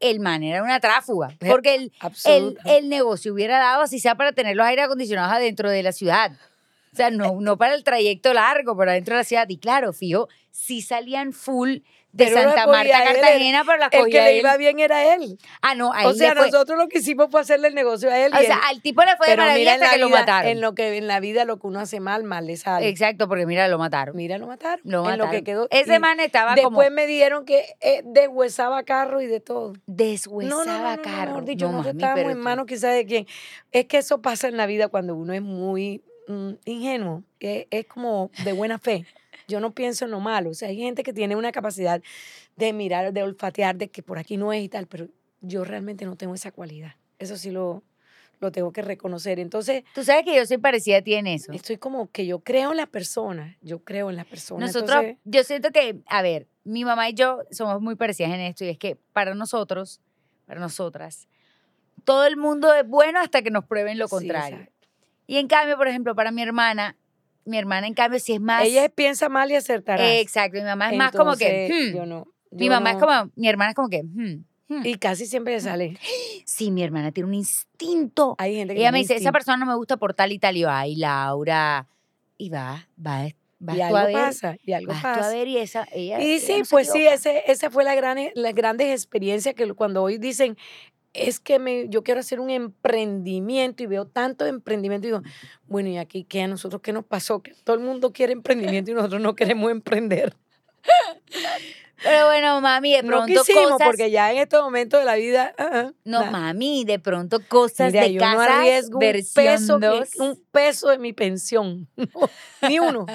el 0.00 0.20
man 0.20 0.42
era 0.42 0.62
una 0.62 0.78
tráfuga, 0.80 1.28
Eh, 1.40 1.48
porque 1.48 1.74
el, 1.74 1.92
el, 2.24 2.58
el 2.64 2.88
negocio 2.88 3.32
hubiera 3.32 3.58
dado 3.58 3.82
así 3.82 3.98
sea 3.98 4.14
para 4.14 4.32
tener 4.32 4.56
los 4.56 4.66
aire 4.66 4.82
acondicionados 4.82 5.32
adentro 5.32 5.70
de 5.70 5.82
la 5.82 5.92
ciudad. 5.92 6.32
O 6.92 6.96
sea, 6.96 7.10
no, 7.10 7.40
no 7.40 7.58
para 7.58 7.74
el 7.74 7.84
trayecto 7.84 8.32
largo, 8.32 8.76
pero 8.76 8.92
adentro 8.92 9.14
de 9.14 9.20
la 9.20 9.24
ciudad. 9.24 9.48
Y 9.48 9.58
claro, 9.58 9.92
fijo, 9.92 10.28
sí 10.50 10.80
salían 10.82 11.32
full 11.32 11.78
de 12.12 12.24
Pero 12.24 12.42
Santa 12.42 12.66
Marta 12.66 12.98
a 12.98 13.02
él, 13.10 13.20
Cartagena, 13.20 13.64
pero 13.66 13.78
las 13.78 13.92
el 13.92 14.06
que 14.06 14.22
le 14.22 14.38
iba 14.38 14.56
bien 14.56 14.80
era 14.80 15.14
él. 15.14 15.38
Ah, 15.60 15.74
no, 15.74 15.92
a 15.92 16.06
O 16.06 16.14
sea, 16.14 16.32
fue- 16.34 16.46
nosotros 16.50 16.78
lo 16.78 16.88
que 16.88 16.98
hicimos 17.00 17.30
fue 17.30 17.42
hacerle 17.42 17.68
el 17.68 17.74
negocio 17.74 18.10
a 18.10 18.18
él. 18.18 18.32
o 18.34 18.38
sea, 18.40 18.56
al 18.68 18.80
tipo 18.80 19.02
le 19.02 19.16
fue 19.18 19.26
de 19.26 19.32
pero 19.34 19.42
maravilla 19.42 19.74
hasta 19.74 19.86
la, 19.86 19.92
que 19.92 19.98
lo 19.98 20.08
mataron. 20.08 20.50
en 20.50 20.60
lo 20.62 20.74
que 20.74 20.96
en 20.96 21.06
la 21.06 21.20
vida 21.20 21.44
lo 21.44 21.58
que 21.58 21.66
uno 21.66 21.80
hace 21.80 22.00
mal, 22.00 22.24
mal 22.24 22.46
le 22.46 22.56
sale. 22.56 22.88
Exacto, 22.88 23.28
porque 23.28 23.44
mira, 23.44 23.68
lo 23.68 23.78
mataron. 23.78 24.16
Mira, 24.16 24.38
lo 24.38 24.46
mataron. 24.46 24.80
Lo 24.84 25.08
en 25.10 25.18
lo 25.18 25.30
que 25.30 25.44
quedó. 25.44 25.68
Ese 25.70 25.96
y 25.96 25.98
man 25.98 26.18
estaba 26.20 26.54
después 26.54 26.88
como 26.88 26.90
me 26.90 27.06
dieron 27.06 27.44
que 27.44 27.64
eh, 27.82 28.02
deshuesaba 28.04 28.82
carro 28.84 29.20
y 29.20 29.26
de 29.26 29.40
todo. 29.40 29.74
deshuesaba 29.86 30.64
no, 30.64 30.64
no, 30.64 30.96
no, 30.96 31.02
carro. 31.02 31.40
dicho, 31.42 31.66
No, 31.66 31.78
mami, 31.78 31.90
estábamos 31.90 32.18
pero 32.20 32.30
en 32.30 32.38
manos 32.38 32.66
quizás 32.66 32.94
de 32.94 33.04
quién. 33.04 33.26
Es 33.70 33.84
que 33.84 33.98
eso 33.98 34.22
pasa 34.22 34.48
en 34.48 34.56
la 34.56 34.64
vida 34.66 34.88
cuando 34.88 35.14
uno 35.14 35.34
es 35.34 35.42
muy 35.42 36.02
mm, 36.26 36.52
ingenuo. 36.64 37.22
Es, 37.40 37.66
es 37.70 37.86
como 37.86 38.30
de 38.44 38.52
buena 38.52 38.78
fe. 38.78 39.04
Yo 39.48 39.60
no 39.60 39.74
pienso 39.74 40.04
en 40.04 40.10
lo 40.12 40.20
malo. 40.20 40.50
O 40.50 40.54
sea, 40.54 40.68
hay 40.68 40.76
gente 40.76 41.02
que 41.02 41.12
tiene 41.12 41.34
una 41.34 41.50
capacidad 41.52 42.00
de 42.56 42.72
mirar, 42.72 43.12
de 43.12 43.22
olfatear, 43.22 43.76
de 43.76 43.88
que 43.88 44.02
por 44.02 44.18
aquí 44.18 44.36
no 44.36 44.52
es 44.52 44.62
y 44.62 44.68
tal, 44.68 44.86
pero 44.86 45.08
yo 45.40 45.64
realmente 45.64 46.04
no 46.04 46.16
tengo 46.16 46.34
esa 46.34 46.52
cualidad. 46.52 46.92
Eso 47.18 47.36
sí 47.36 47.50
lo, 47.50 47.82
lo 48.40 48.52
tengo 48.52 48.72
que 48.72 48.82
reconocer. 48.82 49.40
Entonces, 49.40 49.84
Tú 49.94 50.04
sabes 50.04 50.24
que 50.24 50.36
yo 50.36 50.44
soy 50.46 50.58
parecida 50.58 50.98
a 50.98 51.02
ti 51.02 51.14
en 51.14 51.26
eso. 51.26 51.52
estoy 51.52 51.78
como 51.78 52.10
que 52.10 52.26
yo 52.26 52.40
creo 52.40 52.70
en 52.70 52.76
la 52.76 52.86
persona. 52.86 53.56
Yo 53.62 53.82
creo 53.82 54.10
en 54.10 54.16
la 54.16 54.24
persona. 54.24 54.66
Nosotros, 54.66 54.96
Entonces, 54.96 55.16
yo 55.24 55.44
siento 55.44 55.70
que, 55.70 55.98
a 56.06 56.22
ver, 56.22 56.46
mi 56.64 56.84
mamá 56.84 57.08
y 57.08 57.14
yo 57.14 57.40
somos 57.50 57.80
muy 57.80 57.94
parecidas 57.96 58.32
en 58.32 58.40
esto 58.40 58.64
y 58.64 58.68
es 58.68 58.78
que 58.78 58.96
para 59.12 59.34
nosotros, 59.34 60.00
para 60.46 60.60
nosotras, 60.60 61.28
todo 62.04 62.26
el 62.26 62.36
mundo 62.36 62.72
es 62.74 62.86
bueno 62.86 63.20
hasta 63.20 63.42
que 63.42 63.50
nos 63.50 63.64
prueben 63.64 63.98
lo 63.98 64.08
contrario. 64.08 64.68
y 65.26 65.36
en 65.38 65.48
cambio, 65.48 65.76
por 65.76 65.88
ejemplo, 65.88 66.14
para 66.14 66.30
mi 66.30 66.42
hermana, 66.42 66.96
mi 67.48 67.58
hermana 67.58 67.86
en 67.86 67.94
cambio 67.94 68.20
sí 68.20 68.34
es 68.34 68.40
más... 68.40 68.64
Ella 68.64 68.88
piensa 68.88 69.28
mal 69.28 69.50
y 69.50 69.54
acertará. 69.54 70.18
Exacto, 70.18 70.58
mi 70.58 70.64
mamá 70.64 70.90
es 70.90 70.96
más 70.96 71.12
como 71.12 71.36
que... 71.36 71.68
Hmm. 71.70 71.96
yo 71.96 72.06
no. 72.06 72.26
mi 72.50 72.68
mamá 72.68 72.92
es 72.92 72.96
como, 72.98 73.30
mi 73.36 73.48
hermana 73.48 73.70
es 73.70 73.76
como 73.76 73.88
que... 73.88 74.02
hmm, 74.02 74.44
hmm. 74.68 74.86
Y 74.86 74.94
casi 74.96 75.26
siempre 75.26 75.54
le 75.54 75.60
sale. 75.60 75.98
sí, 76.44 76.70
mi 76.70 76.82
hermana 76.82 77.12
tiene 77.12 77.28
un 77.28 77.34
instinto. 77.34 78.36
Hay 78.38 78.56
gente 78.56 78.74
que 78.74 78.80
Ella 78.80 78.92
me 78.92 78.98
dice, 78.98 79.16
esa 79.16 79.32
persona 79.32 79.56
no 79.56 79.66
me 79.66 79.74
gusta 79.74 79.96
por 79.96 80.14
tal 80.14 80.32
y 80.32 80.38
tal. 80.38 80.56
Y 80.56 80.60
yo, 80.60 80.70
ay, 80.70 80.96
Laura. 80.96 81.86
Y 82.36 82.50
va, 82.50 82.86
va, 83.04 83.28
va 83.66 83.74
y 83.74 83.76
tú 83.76 83.82
a 83.82 83.86
algo 83.86 84.04
ver. 84.04 84.12
pasa, 84.12 84.56
y 84.62 84.72
algo 84.72 84.92
vas 84.92 85.02
tú 85.02 85.08
a 85.08 85.14
pasa. 85.14 85.30
ver 85.30 85.48
y 85.48 85.58
esa, 85.58 85.86
ella, 85.92 86.20
Y 86.20 86.32
ella 86.32 86.46
sí, 86.46 86.58
no 86.60 86.64
pues 86.70 86.90
sí, 86.90 87.06
ese, 87.06 87.42
esa 87.50 87.70
fue 87.70 87.82
la 87.84 87.94
gran, 87.94 88.18
las 88.34 88.54
grandes 88.54 88.92
experiencias 88.92 89.54
que 89.54 89.72
cuando 89.74 90.02
hoy 90.02 90.18
dicen, 90.18 90.56
es 91.14 91.40
que 91.40 91.58
me, 91.58 91.88
yo 91.88 92.02
quiero 92.04 92.20
hacer 92.20 92.38
un 92.40 92.50
emprendimiento 92.50 93.82
y 93.82 93.86
veo 93.86 94.06
tanto 94.06 94.46
emprendimiento 94.46 95.06
y 95.06 95.10
digo, 95.10 95.22
bueno, 95.66 95.88
¿y 95.88 95.98
aquí 95.98 96.24
qué 96.24 96.42
a 96.42 96.46
nosotros 96.48 96.82
qué 96.82 96.92
nos 96.92 97.04
pasó? 97.04 97.42
Que 97.42 97.54
todo 97.64 97.76
el 97.76 97.82
mundo 97.82 98.12
quiere 98.12 98.32
emprendimiento 98.32 98.90
y 98.90 98.94
nosotros 98.94 99.20
no 99.20 99.34
queremos 99.34 99.70
emprender. 99.70 100.34
Pero 102.00 102.26
bueno, 102.26 102.60
mami, 102.60 102.92
de 102.92 103.02
No 103.02 103.08
pronto 103.08 103.26
quisimos 103.42 103.72
cosas... 103.72 103.86
porque 103.88 104.10
ya 104.12 104.30
en 104.30 104.38
estos 104.38 104.62
momentos 104.62 105.00
de 105.00 105.04
la 105.06 105.16
vida, 105.16 105.52
No, 106.04 106.30
mami, 106.30 106.84
de 106.84 107.00
pronto 107.00 107.40
cosas 107.48 107.90
Mira, 107.92 108.04
de 108.04 108.12
yo 108.12 108.20
no 108.20 108.36
casa, 108.38 108.60
arriesgo 108.60 108.98
un 108.98 109.00
peso, 109.34 109.80
que- 109.80 109.86
dos. 109.86 110.08
un 110.20 110.40
peso 110.52 110.90
de 110.90 110.98
mi 110.98 111.12
pensión, 111.12 111.88
No, 111.96 112.30
ni 112.68 112.78
uno. 112.78 113.06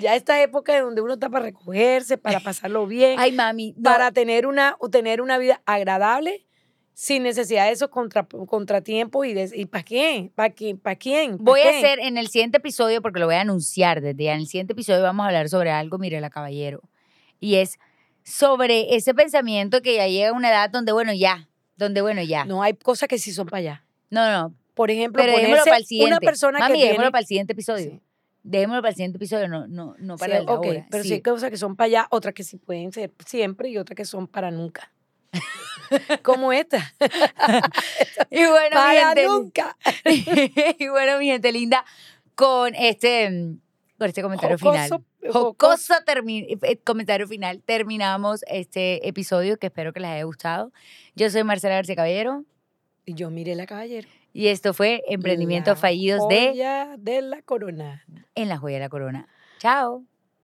ya 0.00 0.14
esta 0.14 0.40
época 0.40 0.80
donde 0.80 1.00
uno 1.00 1.14
está 1.14 1.28
para 1.30 1.46
recogerse, 1.46 2.16
para 2.16 2.38
pasarlo 2.44 2.86
bien, 2.86 3.18
Ay, 3.18 3.32
mami, 3.32 3.74
no, 3.76 3.82
para 3.90 4.12
tener 4.12 4.46
una, 4.46 4.76
tener 4.92 5.20
una 5.20 5.36
vida 5.38 5.60
agradable 5.66 6.46
sin 6.94 7.24
necesidad 7.24 7.66
de 7.66 7.72
esos 7.72 7.88
contra, 7.88 8.24
contratiempos 8.24 9.26
y, 9.26 9.34
de, 9.34 9.50
y 9.52 9.66
¿para 9.66 9.82
quién? 9.82 10.28
¿Para 10.30 10.50
quién? 10.50 10.78
¿Para 10.78 10.96
quién? 10.96 11.38
¿Pa' 11.38 11.44
voy 11.44 11.60
a 11.60 11.70
hacer 11.70 11.98
en 11.98 12.16
el 12.16 12.28
siguiente 12.28 12.58
episodio, 12.58 13.02
porque 13.02 13.18
lo 13.18 13.26
voy 13.26 13.34
a 13.34 13.40
anunciar 13.40 14.00
desde 14.00 14.24
ya, 14.24 14.34
en 14.34 14.40
el 14.40 14.46
siguiente 14.46 14.72
episodio 14.72 15.02
vamos 15.02 15.24
a 15.24 15.26
hablar 15.26 15.48
sobre 15.48 15.70
algo, 15.70 15.98
mire 15.98 16.20
la 16.20 16.30
caballero, 16.30 16.80
y 17.40 17.56
es 17.56 17.78
sobre 18.22 18.94
ese 18.94 19.12
pensamiento 19.12 19.82
que 19.82 19.96
ya 19.96 20.06
llega 20.06 20.30
a 20.30 20.32
una 20.32 20.48
edad 20.48 20.70
donde, 20.70 20.92
bueno, 20.92 21.12
ya, 21.12 21.48
donde, 21.76 22.00
bueno, 22.00 22.22
ya. 22.22 22.44
No, 22.44 22.62
hay 22.62 22.74
cosas 22.74 23.08
que 23.08 23.18
sí 23.18 23.32
son 23.32 23.46
para 23.46 23.58
allá. 23.58 23.84
no, 24.10 24.30
no 24.30 24.54
Por 24.74 24.90
ejemplo, 24.92 25.20
pero 25.20 25.32
dejémoslo 25.32 25.64
ponerse 25.64 25.70
para 25.70 25.78
el 25.78 25.86
siguiente. 25.86 26.12
una 26.12 26.20
persona 26.20 26.58
mami, 26.60 26.72
que 26.72 26.76
tiene... 26.76 26.88
dejémoslo 26.90 27.10
para 27.10 27.20
el 27.20 27.26
siguiente 27.26 27.52
episodio. 27.52 27.90
Sí. 27.90 28.00
Dejémoslo 28.44 28.82
para 28.82 28.90
el 28.90 28.94
siguiente 28.94 29.16
episodio, 29.16 29.48
no, 29.48 29.66
no, 29.66 29.96
no 29.98 30.16
Sí, 30.16 30.20
para 30.20 30.38
el 30.38 30.46
de 30.46 30.52
ok, 30.52 30.64
ahora. 30.66 30.86
pero 30.90 31.02
sí. 31.02 31.08
Sí. 31.08 31.14
hay 31.14 31.22
cosas 31.22 31.50
que 31.50 31.56
son 31.56 31.74
para 31.76 31.86
allá, 31.86 32.06
otras 32.10 32.34
que 32.34 32.44
sí 32.44 32.56
pueden 32.56 32.92
ser 32.92 33.10
siempre 33.26 33.68
y 33.68 33.78
otras 33.78 33.96
que 33.96 34.04
son 34.04 34.28
para 34.28 34.50
nunca. 34.52 34.92
Como 36.22 36.52
esta. 36.52 36.92
Y 38.30 38.44
bueno, 38.46 38.70
mi 38.70 38.70
para 38.74 39.06
gente, 39.08 39.26
nunca. 39.26 39.76
y 40.78 40.88
bueno, 40.88 41.18
mi 41.18 41.26
gente 41.26 41.52
linda, 41.52 41.84
con 42.34 42.74
este, 42.74 43.30
mm, 43.30 43.58
con 43.98 44.08
este 44.08 44.22
comentario 44.22 44.58
final. 44.58 44.88
Jocoso, 44.90 45.04
Jocoso 45.32 45.94
termi- 46.06 46.58
eh, 46.62 46.78
comentario 46.82 47.28
final. 47.28 47.62
Terminamos 47.64 48.44
este 48.48 49.06
episodio 49.08 49.56
que 49.58 49.66
espero 49.68 49.92
que 49.92 50.00
les 50.00 50.10
haya 50.10 50.24
gustado. 50.24 50.72
Yo 51.14 51.30
soy 51.30 51.44
Marcela 51.44 51.74
García 51.76 51.94
Caballero 51.96 52.44
Y 53.06 53.14
yo 53.14 53.30
miré 53.30 53.54
la 53.54 53.66
caballero. 53.66 54.08
y 54.32 54.48
esto 54.48 54.74
fue 54.74 55.02
Emprendimientos 55.08 55.76
La 55.76 55.80
Fallidos 55.80 56.28
de 56.28 56.48
joya 56.48 56.96
de 56.98 57.22
la 57.22 57.42
corona. 57.42 58.04
En 58.34 58.48
la 58.48 58.56
Joya 58.58 58.76
de 58.76 58.80
la 58.80 58.88
Corona. 58.88 59.28
Chao. 59.58 60.02